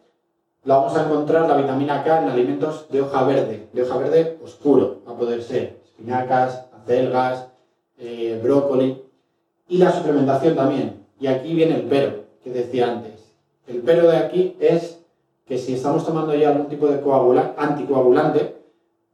la 0.64 0.78
vamos 0.78 0.98
a 0.98 1.06
encontrar 1.06 1.48
la 1.48 1.58
vitamina 1.58 2.04
K 2.04 2.24
en 2.24 2.30
alimentos 2.30 2.88
de 2.90 3.02
hoja 3.02 3.24
verde, 3.24 3.70
de 3.72 3.82
hoja 3.82 3.98
verde 3.98 4.38
oscuro, 4.44 5.02
a 5.06 5.14
poder 5.14 5.42
ser 5.42 5.80
espinacas, 5.84 6.66
acelgas, 6.74 7.48
eh, 7.98 8.40
brócoli 8.44 9.04
y 9.68 9.78
la 9.78 9.92
suplementación 9.92 10.56
también. 10.56 11.06
Y 11.20 11.28
aquí 11.28 11.54
viene 11.54 11.76
el 11.76 11.84
pero 11.84 12.24
que 12.44 12.52
decía 12.52 12.92
antes. 12.92 13.19
El 13.70 13.82
pero 13.82 14.10
de 14.10 14.18
aquí 14.18 14.56
es 14.60 15.00
que 15.46 15.58
si 15.58 15.76
estamos 15.76 16.06
tomando 16.06 16.34
ya 16.36 16.50
algún 16.50 16.68
tipo 16.68 16.88
de 16.88 17.02
anticoagulante, 17.58 18.56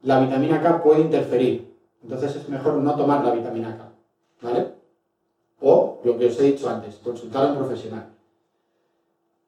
la 0.02 0.20
vitamina 0.20 0.62
K 0.62 0.82
puede 0.82 1.00
interferir. 1.02 1.74
Entonces 2.02 2.36
es 2.36 2.48
mejor 2.48 2.74
no 2.74 2.94
tomar 2.96 3.22
la 3.24 3.32
vitamina 3.32 3.76
K. 3.76 3.92
¿Vale? 4.42 4.68
O 5.60 6.00
lo 6.04 6.18
que 6.18 6.26
os 6.26 6.40
he 6.40 6.44
dicho 6.44 6.68
antes, 6.68 6.96
consultar 6.96 7.46
a 7.46 7.52
un 7.52 7.58
profesional. 7.58 8.08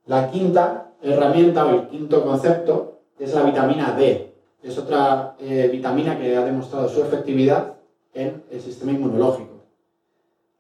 La 0.07 0.31
quinta 0.31 0.93
herramienta 1.03 1.67
o 1.67 1.71
el 1.71 1.89
quinto 1.89 2.25
concepto 2.25 3.01
es 3.19 3.35
la 3.35 3.43
vitamina 3.45 3.93
D. 3.93 4.35
Es 4.63 4.77
otra 4.77 5.37
eh, 5.39 5.69
vitamina 5.71 6.19
que 6.19 6.37
ha 6.37 6.45
demostrado 6.45 6.89
su 6.89 7.01
efectividad 7.01 7.77
en 8.13 8.43
el 8.51 8.61
sistema 8.61 8.93
inmunológico. 8.93 9.63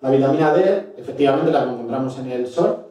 La 0.00 0.10
vitamina 0.10 0.52
D 0.52 0.94
efectivamente 0.96 1.50
la 1.50 1.64
encontramos 1.64 2.18
en 2.18 2.30
el 2.30 2.46
sol 2.46 2.87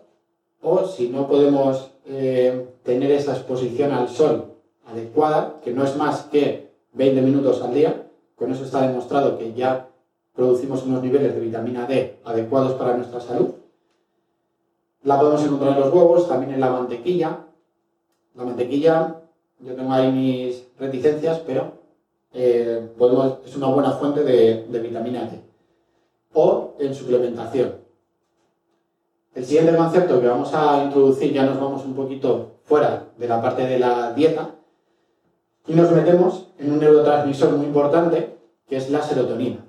o 0.67 0.85
si 0.85 1.07
no 1.07 1.27
podemos 1.27 1.91
eh, 2.05 2.67
tener 2.83 3.11
esa 3.11 3.33
exposición 3.33 3.91
al 3.91 4.09
sol 4.09 4.53
adecuada, 4.85 5.61
que 5.63 5.71
no 5.71 5.83
es 5.83 5.95
más 5.95 6.23
que 6.23 6.71
20 6.93 7.21
minutos 7.21 7.61
al 7.61 7.73
día, 7.73 8.07
con 8.35 8.51
eso 8.51 8.65
está 8.65 8.85
demostrado 8.85 9.37
que 9.37 9.53
ya 9.53 9.87
producimos 10.33 10.83
unos 10.83 11.01
niveles 11.01 11.33
de 11.33 11.39
vitamina 11.39 11.85
D 11.87 12.19
adecuados 12.25 12.73
para 12.73 12.97
nuestra 12.97 13.21
salud. 13.21 13.51
La 15.03 15.17
podemos 15.19 15.43
encontrar 15.43 15.73
en 15.73 15.79
los 15.79 15.93
huevos, 15.93 16.27
también 16.27 16.53
en 16.53 16.59
la 16.59 16.69
mantequilla. 16.69 17.45
La 18.35 18.43
mantequilla, 18.43 19.21
yo 19.59 19.73
tengo 19.73 19.93
ahí 19.93 20.11
mis 20.11 20.67
reticencias, 20.77 21.39
pero 21.39 21.71
eh, 22.33 22.89
es 23.45 23.55
una 23.55 23.67
buena 23.67 23.91
fuente 23.91 24.23
de 24.23 24.79
vitamina 24.79 25.23
D. 25.23 25.39
O 26.33 26.75
en 26.77 26.93
suplementación. 26.93 27.86
El 29.37 29.45
siguiente 29.45 29.75
concepto 29.75 30.19
que 30.19 30.27
vamos 30.27 30.51
a 30.55 30.83
introducir, 30.83 31.31
ya 31.31 31.45
nos 31.45 31.61
vamos 31.61 31.85
un 31.85 31.93
poquito 31.93 32.53
fuera 32.63 33.03
de 33.19 33.27
la 33.27 33.39
parte 33.39 33.67
de 33.67 33.77
la 33.77 34.11
dieta 34.13 34.55
y 35.67 35.75
nos 35.75 35.91
metemos 35.91 36.47
en 36.57 36.71
un 36.71 36.79
neurotransmisor 36.79 37.51
muy 37.51 37.67
importante 37.67 38.35
que 38.67 38.77
es 38.77 38.89
la 38.89 39.03
serotonina. 39.03 39.63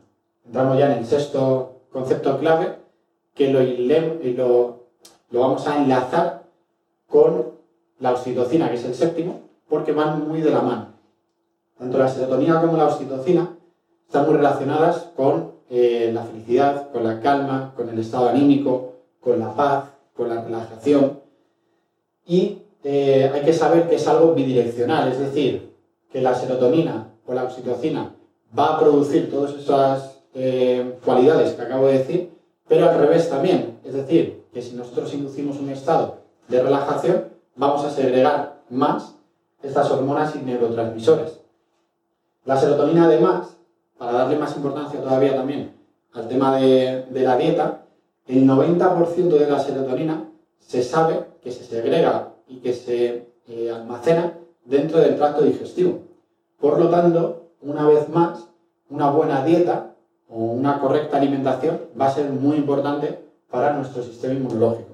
Entramos 0.46 0.78
ya 0.78 0.90
en 0.90 1.00
el 1.00 1.04
sexto 1.04 1.82
concepto 1.92 2.38
clave 2.38 2.76
que 3.34 3.52
lo, 3.52 3.60
lo, 3.60 4.87
lo 5.32 5.40
vamos 5.40 5.68
a 5.68 5.76
enlazar 5.76 6.44
con 7.06 7.52
la 7.98 8.12
oxitocina, 8.12 8.70
que 8.70 8.76
es 8.76 8.87
el 8.87 8.94
séptimo, 8.94 9.42
porque 9.68 9.92
van 9.92 10.26
muy 10.26 10.40
de 10.40 10.50
la 10.50 10.62
mano. 10.62 10.87
Tanto 11.78 11.98
la 11.98 12.08
serotonina 12.08 12.58
como 12.62 12.78
la 12.78 12.87
oxitocina 12.87 13.54
están 14.06 14.25
muy 14.25 14.34
relacionadas 14.37 15.10
con 15.14 15.52
eh, 15.68 16.10
la 16.14 16.22
felicidad, 16.22 16.90
con 16.90 17.04
la 17.04 17.20
calma, 17.20 17.75
con 17.76 17.90
el 17.90 17.98
estado 17.98 18.30
anímico, 18.30 18.94
con 19.28 19.40
la 19.40 19.54
paz, 19.54 19.85
con 20.16 20.30
la 20.30 20.42
relajación. 20.42 21.20
Y 22.25 22.62
eh, 22.82 23.30
hay 23.32 23.42
que 23.42 23.52
saber 23.52 23.87
que 23.87 23.97
es 23.97 24.08
algo 24.08 24.32
bidireccional, 24.32 25.12
es 25.12 25.18
decir, 25.18 25.75
que 26.11 26.23
la 26.23 26.35
serotonina 26.35 27.12
o 27.26 27.35
la 27.35 27.44
oxitocina 27.44 28.14
va 28.58 28.75
a 28.75 28.80
producir 28.80 29.30
todas 29.30 29.52
esas 29.52 30.23
eh, 30.32 30.94
cualidades 31.04 31.52
que 31.52 31.61
acabo 31.61 31.88
de 31.88 31.99
decir, 31.99 32.30
pero 32.66 32.88
al 32.88 32.99
revés 32.99 33.28
también. 33.28 33.78
Es 33.85 33.92
decir, 33.92 34.44
que 34.50 34.62
si 34.62 34.75
nosotros 34.75 35.12
inducimos 35.12 35.58
un 35.58 35.68
estado 35.68 36.20
de 36.49 36.62
relajación, 36.62 37.26
vamos 37.54 37.85
a 37.85 37.90
segregar 37.90 38.62
más 38.70 39.14
estas 39.62 39.90
hormonas 39.90 40.35
y 40.37 40.38
neurotransmisores. 40.38 41.38
La 42.47 42.56
serotonina, 42.56 43.04
además, 43.04 43.58
para 43.99 44.12
darle 44.12 44.38
más 44.38 44.56
importancia 44.56 45.02
todavía 45.02 45.37
también 45.37 45.76
al 46.14 46.28
tema 46.28 46.56
de 46.56 47.04
la 47.11 47.37
dieta, 47.37 47.82
el 48.28 48.47
90% 48.47 49.38
de 49.38 49.50
la 49.50 49.58
serotonina 49.58 50.28
se 50.61 50.82
sabe 50.82 51.25
que 51.42 51.50
se 51.50 51.64
segrega 51.64 52.35
y 52.47 52.58
que 52.58 52.75
se 52.75 53.28
eh, 53.49 53.70
almacena 53.70 54.35
dentro 54.66 55.00
del 55.00 55.16
tracto 55.16 55.42
digestivo. 55.42 56.00
Por 56.61 56.78
lo 56.78 56.90
tanto, 56.90 57.49
una 57.62 57.87
vez 57.87 58.08
más, 58.11 58.49
una 58.90 59.11
buena 59.11 59.44
dieta 59.44 59.94
o 60.28 60.37
una 60.37 60.78
correcta 60.78 61.16
alimentación 61.16 61.80
va 61.99 62.06
a 62.06 62.14
ser 62.14 62.30
muy 62.30 62.56
importante 62.56 63.18
para 63.50 63.73
nuestro 63.73 64.02
sistema 64.02 64.35
inmunológico. 64.35 64.90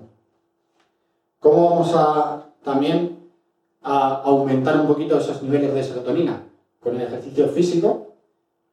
¿Cómo 1.41 1.71
vamos 1.71 1.93
a 1.95 2.47
también 2.63 3.19
a 3.83 4.23
aumentar 4.23 4.81
un 4.81 4.87
poquito 4.87 5.19
esos 5.19 5.43
niveles 5.43 5.75
de 5.75 5.83
serotonina? 5.83 6.41
Con 6.81 6.95
el 6.95 7.03
ejercicio 7.03 7.49
físico, 7.49 8.15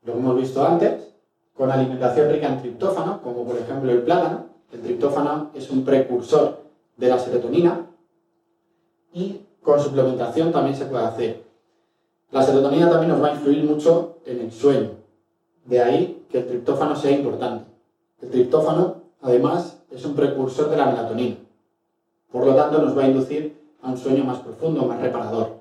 lo 0.03 0.13
hemos 0.13 0.37
visto 0.37 0.63
antes, 0.63 1.15
con 1.55 1.71
alimentación 1.71 2.29
rica 2.29 2.47
en 2.47 2.61
triptófano, 2.61 3.21
como 3.21 3.43
por 3.43 3.57
ejemplo 3.57 3.91
el 3.91 4.03
plátano, 4.03 4.50
el 4.71 4.81
triptófano 4.81 5.51
es 5.53 5.69
un 5.69 5.83
precursor 5.83 6.61
de 6.97 7.07
la 7.07 7.19
serotonina 7.19 7.87
y 9.13 9.41
con 9.61 9.79
suplementación 9.79 10.51
también 10.51 10.75
se 10.75 10.85
puede 10.85 11.05
hacer. 11.05 11.43
La 12.31 12.41
serotonina 12.41 12.89
también 12.89 13.11
nos 13.11 13.21
va 13.21 13.27
a 13.27 13.33
influir 13.35 13.63
mucho 13.63 14.19
en 14.25 14.39
el 14.39 14.51
sueño. 14.51 14.91
De 15.65 15.81
ahí 15.81 16.25
que 16.29 16.39
el 16.39 16.47
triptófano 16.47 16.95
sea 16.95 17.11
importante. 17.11 17.65
El 18.21 18.29
triptófano, 18.29 19.01
además, 19.21 19.81
es 19.91 20.05
un 20.05 20.15
precursor 20.15 20.69
de 20.69 20.77
la 20.77 20.85
melatonina. 20.85 21.35
Por 22.31 22.45
lo 22.45 22.55
tanto, 22.55 22.81
nos 22.81 22.97
va 22.97 23.03
a 23.03 23.07
inducir 23.07 23.59
a 23.81 23.89
un 23.89 23.97
sueño 23.97 24.23
más 24.23 24.39
profundo, 24.39 24.85
más 24.85 25.01
reparador. 25.01 25.59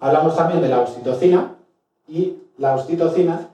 Hablamos 0.00 0.36
también 0.36 0.60
de 0.60 0.68
la 0.68 0.80
oxitocina 0.80 1.56
y 2.08 2.36
la 2.58 2.74
oxitocina, 2.74 3.48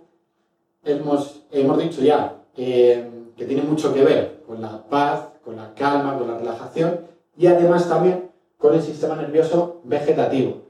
hemos, 0.84 1.42
hemos 1.50 1.78
dicho 1.78 2.00
ya, 2.00 2.36
que 2.54 3.11
que 3.36 3.44
tiene 3.44 3.62
mucho 3.62 3.92
que 3.94 4.04
ver 4.04 4.42
con 4.46 4.60
la 4.60 4.82
paz, 4.84 5.28
con 5.44 5.56
la 5.56 5.74
calma, 5.74 6.18
con 6.18 6.28
la 6.28 6.38
relajación 6.38 7.00
y 7.36 7.46
además 7.46 7.88
también 7.88 8.30
con 8.58 8.74
el 8.74 8.82
sistema 8.82 9.16
nervioso 9.16 9.80
vegetativo, 9.84 10.62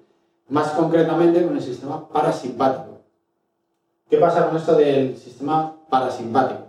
más 0.49 0.71
concretamente 0.71 1.45
con 1.45 1.57
el 1.57 1.62
sistema 1.62 2.09
parasimpático. 2.09 3.00
¿Qué 4.09 4.19
pasa 4.19 4.47
con 4.47 4.57
esto 4.57 4.75
del 4.75 5.16
sistema 5.16 5.76
parasimpático? 5.88 6.62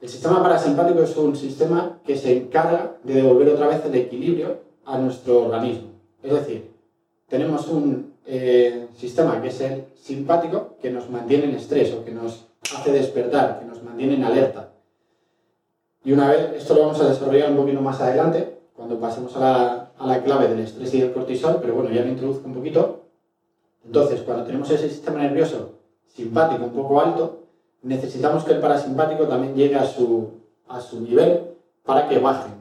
El 0.00 0.08
sistema 0.08 0.42
parasimpático 0.42 1.00
es 1.00 1.16
un 1.16 1.34
sistema 1.34 1.98
que 2.04 2.16
se 2.16 2.36
encarga 2.36 2.96
de 3.02 3.14
devolver 3.14 3.48
otra 3.48 3.68
vez 3.68 3.84
el 3.84 3.94
equilibrio 3.94 4.58
a 4.84 4.98
nuestro 4.98 5.44
organismo. 5.46 5.88
Es 6.22 6.32
decir, 6.32 6.70
tenemos 7.28 7.68
un 7.68 8.12
eh, 8.26 8.88
sistema 8.96 9.40
que 9.40 9.48
es 9.48 9.60
el 9.60 9.84
simpático 9.94 10.76
que 10.80 10.90
nos 10.90 11.08
mantiene 11.08 11.44
en 11.44 11.54
estrés 11.54 11.92
o 11.92 12.04
que 12.04 12.10
nos 12.10 12.46
hace 12.76 12.92
despertar, 12.92 13.60
que 13.60 13.64
nos 13.64 13.82
mantiene 13.82 14.14
en 14.14 14.24
alerta. 14.24 14.73
Y 16.04 16.12
una 16.12 16.28
vez, 16.28 16.52
esto 16.56 16.74
lo 16.74 16.82
vamos 16.82 17.00
a 17.00 17.08
desarrollar 17.08 17.50
un 17.50 17.56
poquito 17.56 17.80
más 17.80 18.00
adelante, 18.00 18.58
cuando 18.76 19.00
pasemos 19.00 19.34
a 19.36 19.40
la, 19.40 19.90
a 19.98 20.06
la 20.06 20.22
clave 20.22 20.48
del 20.48 20.60
estrés 20.60 20.92
y 20.94 21.00
del 21.00 21.12
cortisol, 21.12 21.58
pero 21.62 21.74
bueno, 21.74 21.90
ya 21.90 22.02
lo 22.02 22.08
introduzco 22.08 22.46
un 22.46 22.54
poquito. 22.54 23.04
Entonces, 23.86 24.20
cuando 24.22 24.44
tenemos 24.44 24.70
ese 24.70 24.88
sistema 24.88 25.20
nervioso 25.20 25.78
simpático 26.06 26.64
un 26.64 26.72
poco 26.72 27.00
alto, 27.00 27.44
necesitamos 27.82 28.44
que 28.44 28.52
el 28.52 28.60
parasimpático 28.60 29.26
también 29.26 29.54
llegue 29.54 29.76
a 29.76 29.84
su, 29.84 30.30
a 30.68 30.80
su 30.80 31.00
nivel 31.00 31.54
para 31.84 32.08
que 32.08 32.18
bajen. 32.18 32.52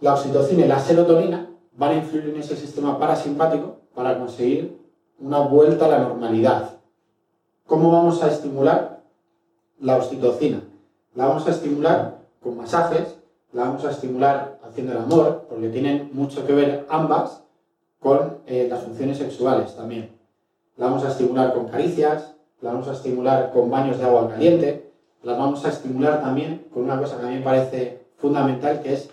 La 0.00 0.14
oxitocina 0.14 0.64
y 0.64 0.68
la 0.68 0.80
serotonina 0.80 1.50
van 1.76 1.92
a 1.92 1.96
influir 1.96 2.28
en 2.28 2.36
ese 2.36 2.56
sistema 2.56 2.98
parasimpático 2.98 3.76
para 3.94 4.18
conseguir 4.18 4.78
una 5.18 5.40
vuelta 5.40 5.86
a 5.86 5.88
la 5.88 5.98
normalidad. 6.00 6.76
¿Cómo 7.66 7.90
vamos 7.90 8.22
a 8.22 8.30
estimular 8.30 9.02
la 9.80 9.96
oxitocina? 9.96 10.62
La 11.14 11.26
vamos 11.26 11.46
a 11.46 11.50
estimular 11.50 12.18
con 12.42 12.56
masajes, 12.56 13.16
la 13.52 13.62
vamos 13.66 13.84
a 13.84 13.92
estimular 13.92 14.58
haciendo 14.64 14.92
el 14.92 14.98
amor, 14.98 15.46
porque 15.48 15.68
tienen 15.68 16.10
mucho 16.12 16.44
que 16.44 16.52
ver 16.52 16.86
ambas 16.88 17.44
con 18.00 18.38
eh, 18.46 18.66
las 18.68 18.82
funciones 18.82 19.18
sexuales 19.18 19.76
también. 19.76 20.10
La 20.76 20.86
vamos 20.86 21.04
a 21.04 21.10
estimular 21.10 21.54
con 21.54 21.68
caricias, 21.68 22.34
la 22.60 22.72
vamos 22.72 22.88
a 22.88 22.94
estimular 22.94 23.52
con 23.52 23.70
baños 23.70 23.98
de 23.98 24.04
agua 24.04 24.28
caliente, 24.28 24.90
la 25.22 25.34
vamos 25.34 25.64
a 25.64 25.68
estimular 25.68 26.20
también 26.20 26.66
con 26.74 26.82
una 26.82 26.98
cosa 26.98 27.16
que 27.18 27.26
a 27.26 27.28
mí 27.28 27.36
me 27.36 27.42
parece 27.42 28.06
fundamental, 28.16 28.82
que 28.82 28.94
es 28.94 29.10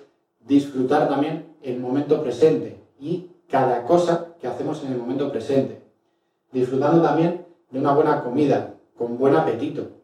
disfrutar 0.48 1.08
también 1.08 1.56
el 1.62 1.80
momento 1.80 2.24
presente 2.24 2.82
y 3.00 3.30
cada 3.48 3.84
cosa 3.84 4.30
que 4.42 4.48
hacemos 4.48 4.84
en 4.84 4.94
el 4.94 4.98
momento 4.98 5.32
presente. 5.32 5.84
Disfrutando 6.52 7.04
también 7.04 7.46
de 7.70 7.80
una 7.80 7.94
buena 7.94 8.24
comida, 8.24 8.74
con 8.98 9.20
buen 9.20 9.36
apetito, 9.36 10.01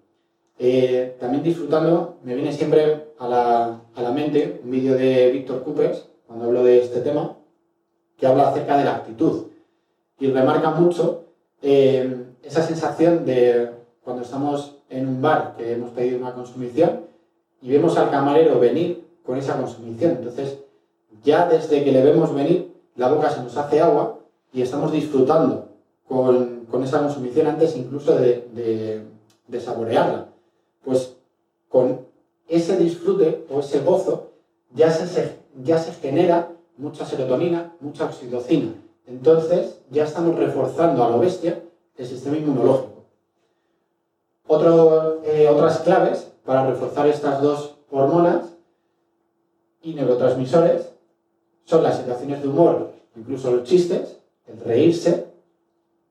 eh, 0.60 1.16
también 1.20 1.44
disfrutando, 1.44 2.18
me 2.24 2.34
viene 2.34 2.52
siempre 2.52 3.10
a 3.20 3.28
la, 3.28 3.82
a 3.94 4.02
la 4.02 4.12
mente 4.12 4.60
un 4.64 4.72
vídeo 4.72 4.96
de 4.96 5.32
Víctor 5.32 5.64
Coopers, 5.64 6.08
cuando 6.26 6.46
hablo 6.46 6.64
de 6.64 6.82
este 6.82 7.02
tema, 7.02 7.38
que 8.18 8.26
habla 8.26 8.50
acerca 8.50 8.78
de 8.78 8.86
la 8.86 8.96
actitud 8.96 9.48
y 10.20 10.32
remarca 10.32 10.72
mucho 10.72 11.26
eh, 11.62 12.26
esa 12.44 12.64
sensación 12.64 13.26
de 13.26 13.72
cuando 14.04 14.24
estamos 14.24 14.78
en 14.90 15.08
un 15.08 15.22
bar 15.22 15.56
que 15.58 15.74
hemos 15.74 15.92
pedido 15.92 16.18
una 16.18 16.34
consumición 16.34 17.02
y 17.62 17.70
vemos 17.70 17.98
al 17.98 18.10
camarero 18.10 18.60
venir 18.60 19.06
con 19.24 19.38
esa 19.38 19.58
consumición. 19.58 20.12
Entonces, 20.12 20.58
ya 21.24 21.48
desde 21.48 21.84
que 21.84 21.92
le 21.92 22.04
vemos 22.04 22.34
venir, 22.34 22.74
la 22.96 23.10
boca 23.10 23.30
se 23.30 23.44
nos 23.44 23.56
hace 23.58 23.80
agua 23.80 24.20
y 24.54 24.62
estamos 24.62 24.92
disfrutando 24.92 25.70
con, 26.08 26.66
esa 26.84 27.00
consumición 27.00 27.48
antes 27.48 27.76
incluso 27.76 28.16
de, 28.16 29.04
de 29.48 29.60
saborearla. 29.60 30.30
Pues 30.88 31.18
con 31.68 32.06
ese 32.48 32.78
disfrute 32.78 33.46
o 33.52 33.60
ese 33.60 33.82
gozo 33.82 34.30
ya 34.74 34.90
se, 34.90 35.36
genera 36.02 36.54
mucha 36.78 37.06
serotonina, 37.06 37.74
mucha 37.82 38.06
oxitocina. 38.06 38.74
Entonces 39.06 39.80
ya 39.92 40.06
estamos 40.06 40.38
reforzando 40.38 41.04
a 41.04 41.10
lo 41.10 41.20
bestia 41.20 41.62
el 41.98 42.08
sistema 42.08 42.38
inmunológico. 42.38 43.04
Eh, 45.26 45.50
otras 45.50 45.80
claves 45.80 46.32
para 46.46 46.66
reforzar 46.66 47.06
estas 47.08 47.42
dos 47.42 47.76
hormonas 47.92 48.46
y 49.82 49.94
neurotransmisores 49.94 50.88
son 51.66 51.84
las 51.84 51.98
situaciones 51.98 52.42
de 52.42 52.48
humor, 52.48 52.94
incluso 53.18 53.52
los 53.52 53.64
chistes, 53.66 54.20
el 54.46 54.58
reírse, 54.62 55.26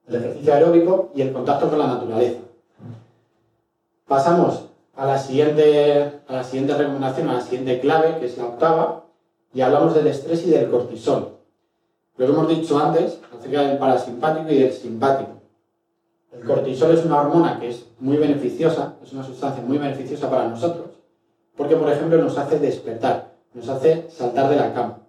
el 0.06 0.16
ejercicio 0.16 0.52
aeróbico 0.52 1.12
y 1.14 1.22
el 1.22 1.32
contacto 1.32 1.70
con 1.70 1.78
la 1.78 1.86
naturaleza. 1.86 2.45
Pasamos 4.06 4.66
a 4.94 5.04
la 5.04 5.18
siguiente, 5.18 6.20
a 6.28 6.32
la 6.32 6.44
siguiente 6.44 6.74
recomendación, 6.76 7.28
a 7.28 7.34
la 7.34 7.40
siguiente 7.40 7.80
clave, 7.80 8.18
que 8.20 8.26
es 8.26 8.38
la 8.38 8.46
octava, 8.46 9.04
y 9.52 9.60
hablamos 9.60 9.94
del 9.94 10.06
estrés 10.06 10.46
y 10.46 10.50
del 10.50 10.70
cortisol. 10.70 11.38
Lo 12.16 12.26
que 12.26 12.32
hemos 12.32 12.48
dicho 12.48 12.78
antes 12.78 13.20
acerca 13.36 13.62
del 13.62 13.78
parasimpático 13.78 14.50
y 14.50 14.58
del 14.58 14.72
simpático. 14.72 15.32
El 16.32 16.44
cortisol 16.44 16.92
es 16.92 17.04
una 17.04 17.20
hormona 17.20 17.58
que 17.58 17.70
es 17.70 17.86
muy 17.98 18.16
beneficiosa, 18.16 18.94
es 19.02 19.12
una 19.12 19.24
sustancia 19.24 19.62
muy 19.62 19.78
beneficiosa 19.78 20.30
para 20.30 20.48
nosotros, 20.48 20.90
porque 21.56 21.76
por 21.76 21.90
ejemplo 21.90 22.22
nos 22.22 22.38
hace 22.38 22.58
despertar, 22.60 23.32
nos 23.54 23.68
hace 23.68 24.08
saltar 24.10 24.48
de 24.50 24.56
la 24.56 24.72
cama. 24.72 25.00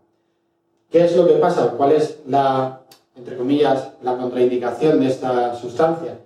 ¿Qué 0.90 1.06
es 1.06 1.16
lo 1.16 1.28
que 1.28 1.34
pasa? 1.34 1.74
¿Cuál 1.78 1.92
es 1.92 2.20
la, 2.26 2.82
entre 3.16 3.38
comillas, 3.38 3.92
la 4.02 4.18
contraindicación 4.18 5.00
de 5.02 5.08
esta 5.08 5.54
sustancia? 5.56 6.18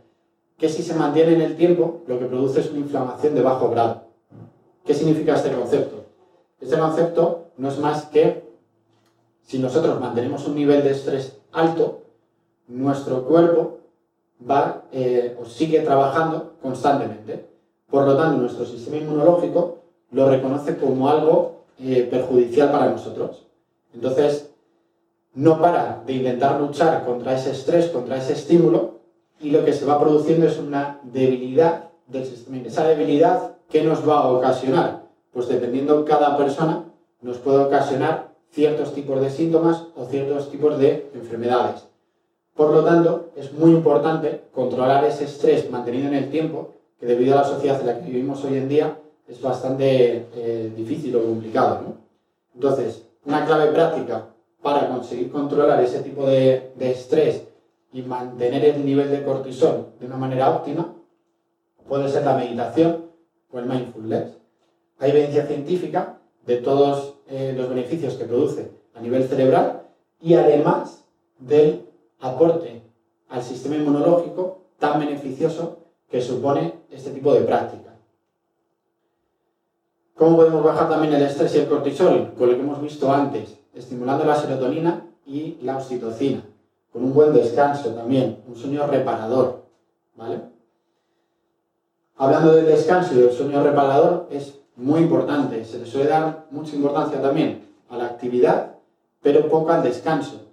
Que 0.61 0.69
si 0.69 0.83
se 0.83 0.93
mantiene 0.93 1.33
en 1.33 1.41
el 1.41 1.57
tiempo, 1.57 2.03
lo 2.05 2.19
que 2.19 2.25
produce 2.25 2.59
es 2.59 2.69
una 2.69 2.81
inflamación 2.81 3.33
de 3.33 3.41
bajo 3.41 3.71
grado. 3.71 4.03
¿Qué 4.85 4.93
significa 4.93 5.33
este 5.33 5.51
concepto? 5.51 6.05
Este 6.59 6.77
concepto 6.77 7.47
no 7.57 7.69
es 7.69 7.79
más 7.79 8.05
que 8.05 8.43
si 9.41 9.57
nosotros 9.57 9.99
mantenemos 9.99 10.47
un 10.47 10.53
nivel 10.53 10.83
de 10.83 10.91
estrés 10.91 11.39
alto, 11.51 12.03
nuestro 12.67 13.25
cuerpo 13.25 13.79
va 14.47 14.83
eh, 14.91 15.35
o 15.41 15.45
sigue 15.45 15.79
trabajando 15.79 16.53
constantemente. 16.61 17.43
Por 17.89 18.05
lo 18.05 18.15
tanto, 18.15 18.37
nuestro 18.37 18.63
sistema 18.63 18.97
inmunológico 18.97 19.79
lo 20.11 20.29
reconoce 20.29 20.77
como 20.77 21.09
algo 21.09 21.63
eh, 21.79 22.07
perjudicial 22.09 22.71
para 22.71 22.91
nosotros. 22.91 23.47
Entonces, 23.95 24.51
no 25.33 25.59
para 25.59 26.03
de 26.05 26.13
intentar 26.13 26.61
luchar 26.61 27.03
contra 27.03 27.33
ese 27.35 27.49
estrés, 27.49 27.87
contra 27.87 28.17
ese 28.17 28.33
estímulo, 28.33 29.00
y 29.41 29.51
lo 29.51 29.65
que 29.65 29.73
se 29.73 29.85
va 29.85 29.99
produciendo 29.99 30.45
es 30.45 30.57
una 30.59 30.99
debilidad 31.03 31.89
del 32.07 32.25
sistema. 32.25 32.57
Esa 32.65 32.87
debilidad, 32.87 33.55
¿qué 33.69 33.83
nos 33.83 34.07
va 34.07 34.19
a 34.19 34.31
ocasionar? 34.31 35.03
Pues 35.33 35.47
dependiendo 35.47 36.05
cada 36.05 36.37
persona, 36.37 36.83
nos 37.21 37.37
puede 37.37 37.59
ocasionar 37.59 38.31
ciertos 38.51 38.93
tipos 38.93 39.21
de 39.21 39.29
síntomas 39.29 39.87
o 39.95 40.05
ciertos 40.05 40.51
tipos 40.51 40.77
de 40.77 41.09
enfermedades. 41.13 41.85
Por 42.55 42.71
lo 42.71 42.83
tanto, 42.83 43.29
es 43.35 43.53
muy 43.53 43.71
importante 43.71 44.41
controlar 44.53 45.05
ese 45.05 45.23
estrés 45.23 45.71
mantenido 45.71 46.07
en 46.07 46.15
el 46.15 46.29
tiempo, 46.29 46.73
que 46.99 47.05
debido 47.05 47.33
a 47.33 47.41
la 47.41 47.47
sociedad 47.47 47.79
en 47.79 47.87
la 47.87 47.99
que 47.99 48.05
vivimos 48.05 48.43
hoy 48.43 48.57
en 48.57 48.69
día 48.69 48.97
es 49.27 49.41
bastante 49.41 50.27
eh, 50.35 50.71
difícil 50.75 51.15
o 51.15 51.23
complicado. 51.23 51.95
Entonces, 52.53 53.05
una 53.25 53.45
clave 53.45 53.71
práctica 53.71 54.25
para 54.61 54.89
conseguir 54.89 55.31
controlar 55.31 55.81
ese 55.81 56.01
tipo 56.01 56.25
de, 56.25 56.71
de 56.75 56.91
estrés 56.91 57.43
y 57.93 58.01
mantener 58.01 58.63
el 58.65 58.85
nivel 58.85 59.11
de 59.11 59.23
cortisol 59.23 59.93
de 59.99 60.05
una 60.05 60.17
manera 60.17 60.49
óptima 60.49 60.95
puede 61.87 62.09
ser 62.09 62.23
la 62.23 62.35
meditación 62.35 63.05
o 63.51 63.59
el 63.59 63.65
mindfulness. 63.65 64.37
Hay 64.99 65.11
evidencia 65.11 65.45
científica 65.45 66.19
de 66.45 66.57
todos 66.57 67.15
eh, 67.27 67.53
los 67.57 67.69
beneficios 67.69 68.15
que 68.15 68.25
produce 68.25 68.71
a 68.93 69.01
nivel 69.01 69.27
cerebral 69.27 69.83
y 70.21 70.35
además 70.35 71.03
del 71.39 71.85
aporte 72.19 72.81
al 73.29 73.43
sistema 73.43 73.75
inmunológico 73.75 74.61
tan 74.79 74.99
beneficioso 74.99 75.79
que 76.09 76.21
supone 76.21 76.73
este 76.89 77.11
tipo 77.11 77.33
de 77.33 77.41
práctica. 77.41 77.91
¿Cómo 80.15 80.35
podemos 80.35 80.63
bajar 80.63 80.87
también 80.89 81.13
el 81.13 81.23
estrés 81.23 81.55
y 81.55 81.59
el 81.59 81.67
cortisol? 81.67 82.33
Con 82.37 82.49
lo 82.49 82.55
que 82.55 82.61
hemos 82.61 82.81
visto 82.81 83.11
antes, 83.11 83.57
estimulando 83.73 84.23
la 84.23 84.35
serotonina 84.35 85.07
y 85.25 85.57
la 85.61 85.77
oxitocina, 85.77 86.43
con 86.91 87.03
un 87.03 87.13
buen 87.13 87.33
descanso 87.33 87.89
también, 87.89 88.43
un 88.47 88.55
sueño 88.55 88.85
reparador. 88.87 89.61
¿vale? 90.15 90.41
Hablando 92.17 92.53
del 92.53 92.67
descanso 92.67 93.13
y 93.13 93.17
del 93.17 93.31
sueño 93.31 93.63
reparador, 93.63 94.27
es 94.29 94.59
muy 94.75 95.01
importante, 95.01 95.65
se 95.65 95.79
le 95.79 95.85
suele 95.85 96.09
dar 96.09 96.45
mucha 96.51 96.75
importancia 96.75 97.21
también 97.21 97.67
a 97.89 97.97
la 97.97 98.05
actividad, 98.05 98.75
pero 99.21 99.47
poco 99.49 99.71
al 99.71 99.83
descanso. 99.83 100.47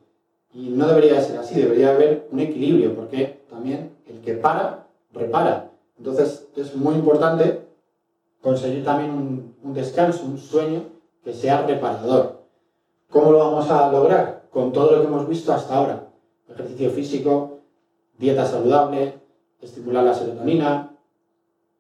Y 0.54 0.70
no 0.70 0.88
debería 0.88 1.20
ser 1.20 1.38
así, 1.38 1.60
debería 1.60 1.90
haber 1.90 2.26
un 2.32 2.40
equilibrio, 2.40 2.94
porque 2.94 3.44
también 3.50 3.92
el 4.06 4.20
que 4.20 4.34
para, 4.34 4.86
repara. 5.12 5.70
Entonces 5.98 6.46
es 6.56 6.74
muy 6.74 6.94
importante 6.94 7.66
conseguir 8.42 8.84
también 8.84 9.10
un, 9.10 9.56
un 9.62 9.74
descanso, 9.74 10.24
un 10.24 10.38
sueño 10.38 10.84
que 11.22 11.34
sea 11.34 11.66
reparador. 11.66 12.38
¿Cómo 13.10 13.32
lo 13.32 13.38
vamos 13.38 13.70
a 13.70 13.90
lograr? 13.92 14.44
Con 14.50 14.72
todo 14.72 14.92
lo 14.92 15.00
que 15.00 15.06
hemos 15.06 15.28
visto 15.28 15.52
hasta 15.52 15.76
ahora. 15.76 16.07
Ejercicio 16.58 16.90
físico, 16.90 17.58
dieta 18.18 18.46
saludable, 18.46 19.14
estimular 19.60 20.04
la 20.04 20.14
serotonina. 20.14 20.96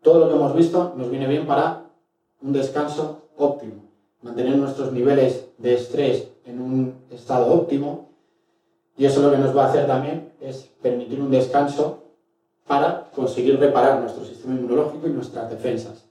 Todo 0.02 0.20
lo 0.20 0.28
que 0.28 0.34
hemos 0.34 0.54
visto 0.54 0.94
nos 0.96 1.10
viene 1.10 1.26
bien 1.26 1.46
para 1.46 1.86
un 2.42 2.52
descanso 2.52 3.28
óptimo. 3.36 3.84
Mantener 4.22 4.56
nuestros 4.56 4.92
niveles 4.92 5.46
de 5.58 5.74
estrés 5.74 6.28
en 6.44 6.60
un 6.60 6.94
estado 7.10 7.52
óptimo 7.52 8.08
y 8.96 9.06
eso 9.06 9.22
lo 9.22 9.30
que 9.30 9.38
nos 9.38 9.56
va 9.56 9.66
a 9.66 9.68
hacer 9.68 9.86
también 9.86 10.32
es 10.40 10.68
permitir 10.82 11.20
un 11.20 11.30
descanso 11.30 12.02
para 12.66 13.10
conseguir 13.14 13.58
reparar 13.58 14.00
nuestro 14.00 14.24
sistema 14.24 14.54
inmunológico 14.54 15.06
y 15.06 15.10
nuestras 15.10 15.48
defensas. 15.48 16.04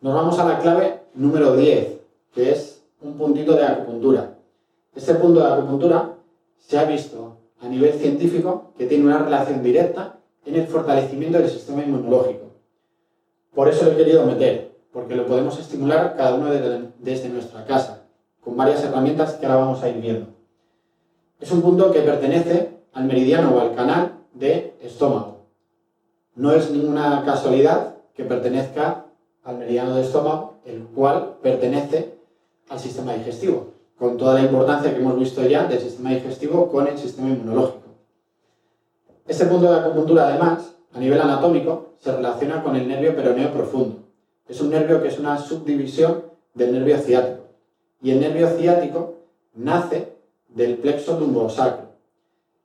Nos 0.00 0.14
vamos 0.14 0.38
a 0.38 0.44
la 0.44 0.58
clave 0.58 1.00
número 1.14 1.56
10, 1.56 2.00
que 2.34 2.50
es 2.50 2.82
un 3.00 3.14
puntito 3.14 3.54
de 3.54 3.64
acupuntura. 3.64 4.36
Este 4.94 5.14
punto 5.14 5.40
de 5.40 5.46
acupuntura 5.46 6.14
se 6.58 6.78
ha 6.78 6.84
visto 6.84 7.38
a 7.62 7.68
nivel 7.68 7.92
científico 7.94 8.72
que 8.76 8.86
tiene 8.86 9.04
una 9.04 9.18
relación 9.18 9.62
directa 9.62 10.18
en 10.44 10.56
el 10.56 10.66
fortalecimiento 10.66 11.38
del 11.38 11.48
sistema 11.48 11.82
inmunológico. 11.82 12.50
Por 13.54 13.68
eso 13.68 13.84
lo 13.84 13.92
he 13.92 13.96
querido 13.96 14.26
meter, 14.26 14.72
porque 14.92 15.14
lo 15.14 15.26
podemos 15.26 15.58
estimular 15.58 16.16
cada 16.16 16.34
uno 16.34 16.50
desde 16.50 17.28
nuestra 17.28 17.64
casa, 17.64 18.04
con 18.42 18.56
varias 18.56 18.82
herramientas 18.82 19.34
que 19.34 19.46
ahora 19.46 19.60
vamos 19.60 19.82
a 19.82 19.88
ir 19.88 20.00
viendo. 20.00 20.26
Es 21.38 21.50
un 21.52 21.62
punto 21.62 21.92
que 21.92 22.00
pertenece 22.00 22.70
al 22.92 23.04
meridiano 23.04 23.54
o 23.54 23.60
al 23.60 23.74
canal 23.74 24.18
de 24.34 24.74
estómago. 24.80 25.46
No 26.34 26.52
es 26.52 26.70
ninguna 26.70 27.22
casualidad 27.24 27.96
que 28.14 28.24
pertenezca 28.24 29.06
al 29.44 29.58
meridiano 29.58 29.94
de 29.94 30.02
estómago, 30.02 30.54
el 30.64 30.84
cual 30.84 31.36
pertenece 31.42 32.14
al 32.68 32.78
sistema 32.78 33.14
digestivo, 33.14 33.72
con 34.02 34.16
toda 34.16 34.34
la 34.34 34.40
importancia 34.40 34.92
que 34.92 35.00
hemos 35.00 35.16
visto 35.16 35.46
ya 35.46 35.68
del 35.68 35.78
sistema 35.78 36.10
digestivo 36.10 36.68
con 36.68 36.88
el 36.88 36.98
sistema 36.98 37.28
inmunológico. 37.28 37.86
Este 39.28 39.44
punto 39.44 39.70
de 39.70 39.78
acupuntura, 39.78 40.26
además, 40.26 40.74
a 40.92 40.98
nivel 40.98 41.20
anatómico, 41.20 41.92
se 42.00 42.10
relaciona 42.10 42.64
con 42.64 42.74
el 42.74 42.88
nervio 42.88 43.14
peroneo 43.14 43.52
profundo. 43.52 44.00
Es 44.48 44.60
un 44.60 44.70
nervio 44.70 45.00
que 45.00 45.06
es 45.06 45.20
una 45.20 45.38
subdivisión 45.38 46.24
del 46.52 46.72
nervio 46.72 46.98
ciático. 46.98 47.44
Y 48.02 48.10
el 48.10 48.18
nervio 48.18 48.48
ciático 48.48 49.18
nace 49.54 50.16
del 50.48 50.78
plexo 50.78 51.20
lumbosacro. 51.20 51.90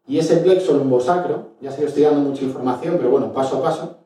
Y 0.08 0.18
ese 0.18 0.38
plexo 0.38 0.74
lumbosacro, 0.74 1.50
ya 1.62 1.70
sé 1.70 1.82
que 1.82 1.86
estoy 1.86 2.02
dando 2.02 2.22
mucha 2.22 2.46
información, 2.46 2.96
pero 2.98 3.12
bueno, 3.12 3.32
paso 3.32 3.58
a 3.58 3.62
paso, 3.62 3.98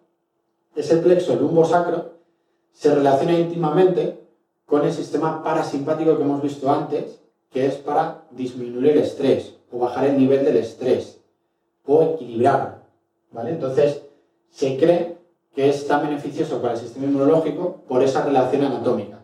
ese 0.75 0.97
plexo 0.97 1.37
lumbosacro 1.37 2.11
se 2.73 2.93
relaciona 2.93 3.39
íntimamente 3.39 4.19
con 4.65 4.83
el 4.85 4.91
sistema 4.91 5.41
parasimpático 5.41 6.17
que 6.17 6.23
hemos 6.23 6.41
visto 6.41 6.69
antes, 6.69 7.20
que 7.51 7.65
es 7.65 7.75
para 7.75 8.23
disminuir 8.31 8.91
el 8.91 8.99
estrés 8.99 9.55
o 9.71 9.79
bajar 9.79 10.05
el 10.05 10.17
nivel 10.17 10.43
del 10.45 10.57
estrés 10.57 11.19
o 11.85 12.15
equilibrarlo. 12.15 12.77
¿vale? 13.31 13.51
Entonces, 13.51 14.01
se 14.49 14.77
cree 14.77 15.17
que 15.53 15.69
es 15.69 15.85
tan 15.87 16.01
beneficioso 16.03 16.61
para 16.61 16.73
el 16.73 16.79
sistema 16.79 17.05
inmunológico 17.05 17.83
por 17.87 18.01
esa 18.01 18.23
relación 18.23 18.63
anatómica. 18.63 19.19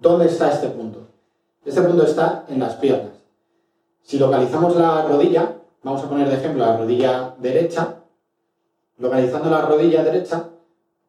¿Dónde 0.00 0.26
está 0.26 0.52
este 0.52 0.68
punto? 0.68 1.08
Este 1.64 1.82
punto 1.82 2.04
está 2.04 2.44
en 2.48 2.60
las 2.60 2.76
piernas. 2.76 3.12
Si 4.02 4.18
localizamos 4.18 4.76
la 4.76 5.02
rodilla, 5.02 5.56
vamos 5.82 6.02
a 6.02 6.08
poner 6.08 6.28
de 6.28 6.36
ejemplo 6.36 6.64
la 6.64 6.76
rodilla 6.76 7.34
derecha, 7.38 7.96
localizando 8.96 9.50
la 9.50 9.62
rodilla 9.62 10.04
derecha, 10.04 10.50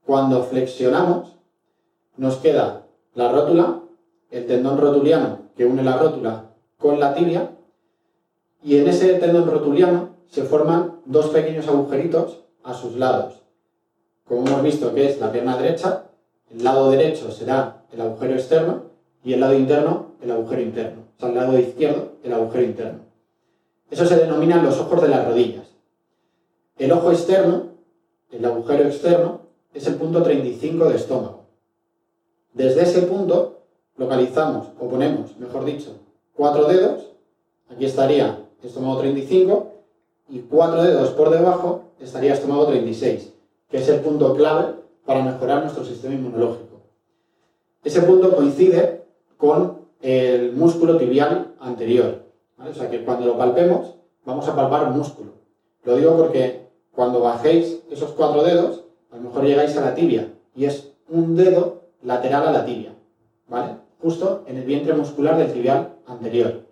cuando 0.05 0.43
flexionamos, 0.43 1.35
nos 2.17 2.37
queda 2.37 2.87
la 3.13 3.31
rótula 3.31 3.83
el 4.31 4.45
tendón 4.45 4.77
rotuliano 4.77 5.49
que 5.55 5.65
une 5.65 5.83
la 5.83 5.97
rótula 5.97 6.51
con 6.77 6.99
la 6.99 7.13
tibia 7.13 7.51
y 8.63 8.77
en 8.77 8.87
ese 8.87 9.13
tendón 9.15 9.49
rotuliano 9.49 10.09
se 10.27 10.43
forman 10.43 11.01
dos 11.05 11.29
pequeños 11.29 11.67
agujeritos 11.67 12.43
a 12.63 12.73
sus 12.73 12.95
lados. 12.95 13.41
Como 14.25 14.45
hemos 14.47 14.63
visto 14.63 14.93
que 14.93 15.09
es 15.09 15.19
la 15.19 15.31
pierna 15.31 15.57
derecha, 15.57 16.05
el 16.51 16.63
lado 16.63 16.91
derecho 16.91 17.31
será 17.31 17.83
el 17.91 18.01
agujero 18.01 18.33
externo 18.33 18.83
y 19.23 19.33
el 19.33 19.39
lado 19.39 19.55
interno 19.55 20.09
el 20.21 20.31
agujero 20.31 20.61
interno. 20.61 21.01
O 21.17 21.19
sea, 21.19 21.29
el 21.29 21.35
lado 21.35 21.57
izquierdo 21.57 22.13
el 22.23 22.33
agujero 22.33 22.63
interno. 22.63 22.99
Eso 23.89 24.05
se 24.05 24.17
denominan 24.17 24.63
los 24.63 24.79
ojos 24.79 25.01
de 25.01 25.07
las 25.07 25.25
rodillas. 25.25 25.67
El 26.77 26.91
ojo 26.91 27.11
externo, 27.11 27.73
el 28.31 28.45
agujero 28.45 28.83
externo, 28.83 29.41
es 29.73 29.87
el 29.87 29.95
punto 29.95 30.21
35 30.21 30.85
de 30.85 30.95
estómago. 30.95 31.45
Desde 32.53 32.83
ese 32.83 33.01
punto 33.03 33.58
localizamos, 33.99 34.67
o 34.79 34.87
ponemos, 34.87 35.37
mejor 35.37 35.65
dicho, 35.65 35.91
cuatro 36.33 36.65
dedos. 36.65 37.05
Aquí 37.69 37.85
estaría 37.85 38.39
estómago 38.63 38.97
35 38.99 39.67
y 40.29 40.39
cuatro 40.39 40.81
dedos 40.81 41.09
por 41.09 41.29
debajo 41.29 41.83
estaría 41.99 42.33
estómago 42.33 42.65
36, 42.67 43.33
que 43.69 43.77
es 43.77 43.89
el 43.89 43.99
punto 43.99 44.33
clave 44.35 44.73
para 45.05 45.21
mejorar 45.21 45.61
nuestro 45.61 45.83
sistema 45.83 46.15
inmunológico. 46.15 46.79
Ese 47.83 48.01
punto 48.01 48.35
coincide 48.35 49.03
con 49.37 49.79
el 50.01 50.53
músculo 50.53 50.97
tibial 50.97 51.53
anterior. 51.59 52.23
O 52.57 52.73
sea 52.73 52.89
que 52.89 53.03
cuando 53.03 53.25
lo 53.25 53.37
palpemos, 53.37 53.95
vamos 54.25 54.47
a 54.47 54.55
palpar 54.55 54.91
músculo. 54.91 55.31
Lo 55.83 55.95
digo 55.95 56.15
porque 56.17 56.67
cuando 56.93 57.19
bajéis 57.21 57.81
esos 57.89 58.11
cuatro 58.11 58.43
dedos, 58.43 58.83
a 59.11 59.17
lo 59.17 59.23
mejor 59.23 59.43
llegáis 59.43 59.75
a 59.77 59.81
la 59.81 59.95
tibia 59.95 60.33
y 60.55 60.65
es 60.65 60.91
un 61.09 61.35
dedo 61.35 61.81
lateral 62.01 62.47
a 62.47 62.51
la 62.51 62.65
tibia, 62.65 62.93
¿vale? 63.47 63.88
Justo 64.01 64.43
en 64.47 64.57
el 64.57 64.63
vientre 64.63 64.93
muscular 64.93 65.37
del 65.37 65.51
tibial 65.51 65.95
anterior. 66.07 66.65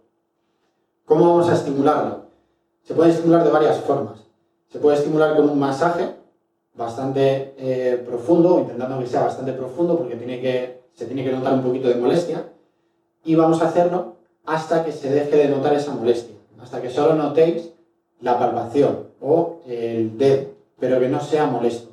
¿Cómo 1.05 1.25
vamos 1.25 1.49
a 1.49 1.55
estimularlo? 1.55 2.27
Se 2.83 2.93
puede 2.93 3.11
estimular 3.11 3.43
de 3.43 3.51
varias 3.51 3.79
formas. 3.81 4.19
Se 4.69 4.79
puede 4.79 4.97
estimular 4.97 5.35
con 5.35 5.49
un 5.49 5.59
masaje 5.59 6.15
bastante 6.73 7.53
eh, 7.57 8.01
profundo, 8.05 8.59
intentando 8.59 8.99
que 8.99 9.07
sea 9.07 9.23
bastante 9.23 9.51
profundo 9.53 9.97
porque 9.97 10.15
tiene 10.15 10.39
que, 10.39 10.83
se 10.93 11.05
tiene 11.05 11.23
que 11.23 11.31
notar 11.31 11.53
un 11.53 11.63
poquito 11.63 11.89
de 11.89 11.95
molestia. 11.95 12.49
Y 13.25 13.35
vamos 13.35 13.61
a 13.61 13.67
hacerlo 13.67 14.15
hasta 14.45 14.85
que 14.85 14.93
se 14.93 15.09
deje 15.09 15.35
de 15.35 15.49
notar 15.49 15.73
esa 15.73 15.93
molestia, 15.93 16.35
hasta 16.61 16.81
que 16.81 16.89
solo 16.89 17.13
notéis 17.15 17.73
la 18.21 18.39
palpación 18.39 19.07
o 19.19 19.59
el 19.67 20.17
dedo, 20.17 20.51
pero 20.79 20.99
que 20.99 21.09
no 21.09 21.19
sea 21.19 21.45
molesto. 21.45 21.91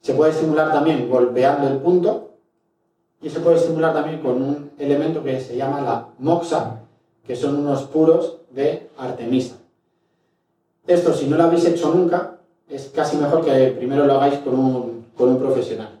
Se 0.00 0.14
puede 0.14 0.30
estimular 0.30 0.72
también 0.72 1.10
golpeando 1.10 1.68
el 1.68 1.76
punto 1.78 2.29
y 3.22 3.28
se 3.28 3.40
puede 3.40 3.56
estimular 3.56 3.92
también 3.92 4.20
con 4.20 4.42
un 4.42 4.70
elemento 4.78 5.22
que 5.22 5.40
se 5.40 5.56
llama 5.56 5.80
la 5.80 6.08
moxa, 6.18 6.80
que 7.26 7.36
son 7.36 7.56
unos 7.56 7.84
puros 7.84 8.38
de 8.50 8.90
artemisa. 8.96 9.56
Esto, 10.86 11.12
si 11.12 11.26
no 11.26 11.36
lo 11.36 11.44
habéis 11.44 11.66
hecho 11.66 11.92
nunca, 11.94 12.38
es 12.68 12.90
casi 12.94 13.16
mejor 13.16 13.44
que 13.44 13.74
primero 13.76 14.06
lo 14.06 14.14
hagáis 14.14 14.38
con 14.38 14.58
un, 14.58 15.06
con 15.16 15.28
un 15.28 15.38
profesional. 15.38 16.00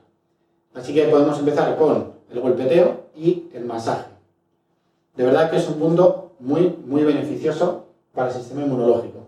Así 0.74 0.94
que 0.94 1.04
podemos 1.04 1.38
empezar 1.38 1.76
con 1.76 2.12
el 2.30 2.40
golpeteo 2.40 3.02
y 3.14 3.48
el 3.52 3.64
masaje. 3.64 4.08
De 5.16 5.24
verdad 5.24 5.50
que 5.50 5.56
es 5.56 5.68
un 5.68 5.74
punto 5.74 6.30
muy, 6.38 6.74
muy 6.86 7.04
beneficioso 7.04 7.86
para 8.14 8.28
el 8.28 8.34
sistema 8.34 8.62
inmunológico. 8.62 9.18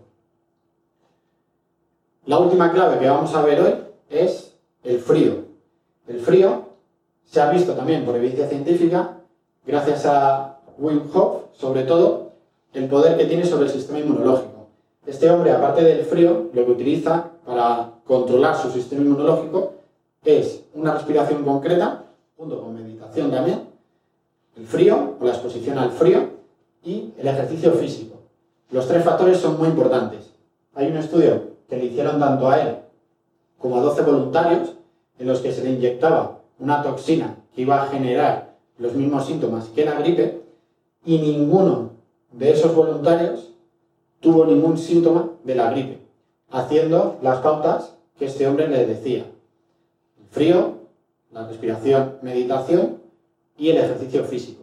La 2.25 2.39
última 2.39 2.73
clave 2.73 2.99
que 2.99 3.09
vamos 3.09 3.35
a 3.35 3.43
ver 3.43 3.61
hoy 3.61 3.75
es 4.09 4.55
el 4.85 5.01
frío. 5.01 5.45
El 6.07 6.21
frío 6.21 6.72
se 7.25 7.41
ha 7.41 7.51
visto 7.51 7.73
también 7.75 8.05
por 8.05 8.17
evidencia 8.17 8.49
científica, 8.49 9.19
gracias 9.67 10.07
a 10.07 10.59
Wim 10.79 11.03
Hof, 11.13 11.45
sobre 11.53 11.85
todo, 11.85 12.33
el 12.75 12.89
poder 12.89 13.17
que 13.17 13.27
tiene 13.27 13.45
sobre 13.45 13.67
el 13.67 13.71
sistema 13.71 13.99
inmunológico. 13.99 14.69
Este 15.07 15.31
hombre, 15.31 15.51
aparte 15.53 15.83
del 15.83 16.05
frío, 16.05 16.51
lo 16.53 16.65
que 16.65 16.73
utiliza 16.73 17.31
para 17.45 17.91
controlar 18.07 18.57
su 18.57 18.71
sistema 18.71 19.03
inmunológico 19.03 19.75
es 20.25 20.65
una 20.75 20.95
respiración 20.95 21.45
concreta, 21.45 22.05
junto 22.37 22.61
con 22.61 22.75
meditación 22.75 23.31
también, 23.31 23.69
el 24.57 24.67
frío 24.67 25.17
o 25.21 25.25
la 25.25 25.33
exposición 25.33 25.79
al 25.79 25.91
frío 25.91 26.31
y 26.85 27.13
el 27.19 27.29
ejercicio 27.29 27.73
físico. 27.73 28.17
Los 28.71 28.87
tres 28.89 29.05
factores 29.05 29.39
son 29.39 29.59
muy 29.59 29.69
importantes. 29.69 30.31
Hay 30.75 30.89
un 30.89 30.97
estudio 30.97 31.53
que 31.69 31.77
le 31.77 31.87
hicieron 31.87 32.19
tanto 32.19 32.49
a 32.49 32.61
él 32.61 32.77
como 33.59 33.77
a 33.77 33.81
12 33.81 34.03
voluntarios, 34.03 34.75
en 35.19 35.29
los 35.29 35.41
que 35.41 35.53
se 35.53 35.63
le 35.63 35.71
inyectaba 35.71 36.41
una 36.63 36.83
toxina 36.83 37.37
que 37.55 37.63
iba 37.63 37.83
a 37.83 37.87
generar 37.89 38.57
los 38.79 38.95
mismos 38.95 39.27
síntomas 39.27 39.69
que 39.69 39.85
la 39.85 39.95
gripe, 40.01 40.43
y 41.05 41.19
ninguno 41.19 41.91
de 42.31 42.53
esos 42.53 42.75
voluntarios 42.75 43.53
tuvo 44.21 44.47
ningún 44.47 44.79
síntoma 44.79 45.31
de 45.45 45.55
la 45.57 45.71
gripe, 45.71 45.99
haciendo 46.51 47.19
las 47.23 47.39
pautas 47.41 47.97
que 48.17 48.27
este 48.27 48.47
hombre 48.47 48.69
le 48.69 48.87
decía. 48.87 49.27
El 50.19 50.27
frío, 50.31 50.75
la 51.33 51.49
respiración, 51.49 52.19
meditación 52.23 52.99
y 53.59 53.71
el 53.71 53.79
ejercicio 53.79 54.25
físico. 54.25 54.63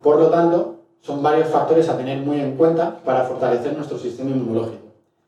Por 0.00 0.18
lo 0.18 0.30
tanto, 0.30 0.76
son 1.00 1.22
varios 1.22 1.48
factores 1.48 1.88
a 1.88 1.96
tener 1.96 2.18
muy 2.20 2.40
en 2.40 2.56
cuenta 2.56 3.00
para 3.04 3.24
fortalecer 3.24 3.76
nuestro 3.76 3.98
sistema 3.98 4.30
inmunológico 4.30 4.84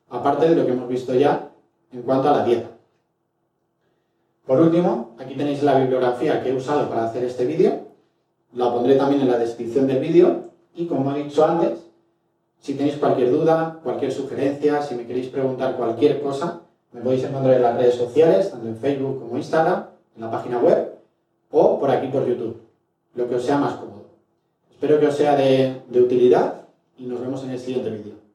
aparte 0.09 0.49
de 0.49 0.55
lo 0.55 0.65
que 0.65 0.71
hemos 0.71 0.87
visto 0.87 1.13
ya 1.13 1.49
en 1.91 2.01
cuanto 2.01 2.29
a 2.29 2.37
la 2.37 2.43
dieta. 2.43 2.69
Por 4.47 4.61
último, 4.61 5.15
aquí 5.19 5.35
tenéis 5.35 5.61
la 5.61 5.77
bibliografía 5.77 6.41
que 6.41 6.49
he 6.49 6.55
usado 6.55 6.87
para 6.87 7.05
hacer 7.05 7.25
este 7.25 7.45
vídeo, 7.45 7.81
la 8.53 8.71
pondré 8.71 8.95
también 8.95 9.21
en 9.21 9.29
la 9.29 9.37
descripción 9.37 9.87
del 9.87 9.99
vídeo 9.99 10.51
y 10.73 10.85
como 10.85 11.13
he 11.13 11.23
dicho 11.23 11.43
antes, 11.43 11.79
si 12.61 12.75
tenéis 12.75 12.95
cualquier 12.95 13.29
duda, 13.29 13.81
cualquier 13.83 14.11
sugerencia, 14.11 14.81
si 14.81 14.95
me 14.95 15.05
queréis 15.05 15.27
preguntar 15.27 15.75
cualquier 15.75 16.21
cosa, 16.21 16.61
me 16.93 17.01
podéis 17.01 17.25
encontrar 17.25 17.55
en 17.55 17.61
las 17.61 17.75
redes 17.75 17.95
sociales, 17.95 18.49
tanto 18.49 18.67
en 18.67 18.77
Facebook 18.77 19.19
como 19.19 19.35
Instagram, 19.35 19.87
en 20.15 20.21
la 20.21 20.31
página 20.31 20.59
web 20.59 20.93
o 21.51 21.77
por 21.77 21.91
aquí 21.91 22.07
por 22.07 22.25
YouTube, 22.25 22.57
lo 23.15 23.27
que 23.27 23.35
os 23.35 23.43
sea 23.43 23.57
más 23.57 23.73
cómodo. 23.75 24.05
Espero 24.71 24.97
que 24.97 25.07
os 25.07 25.15
sea 25.15 25.35
de, 25.35 25.81
de 25.89 26.01
utilidad 26.01 26.61
y 26.97 27.05
nos 27.05 27.19
vemos 27.19 27.43
en 27.43 27.49
el 27.49 27.59
siguiente 27.59 27.89
vídeo. 27.89 28.26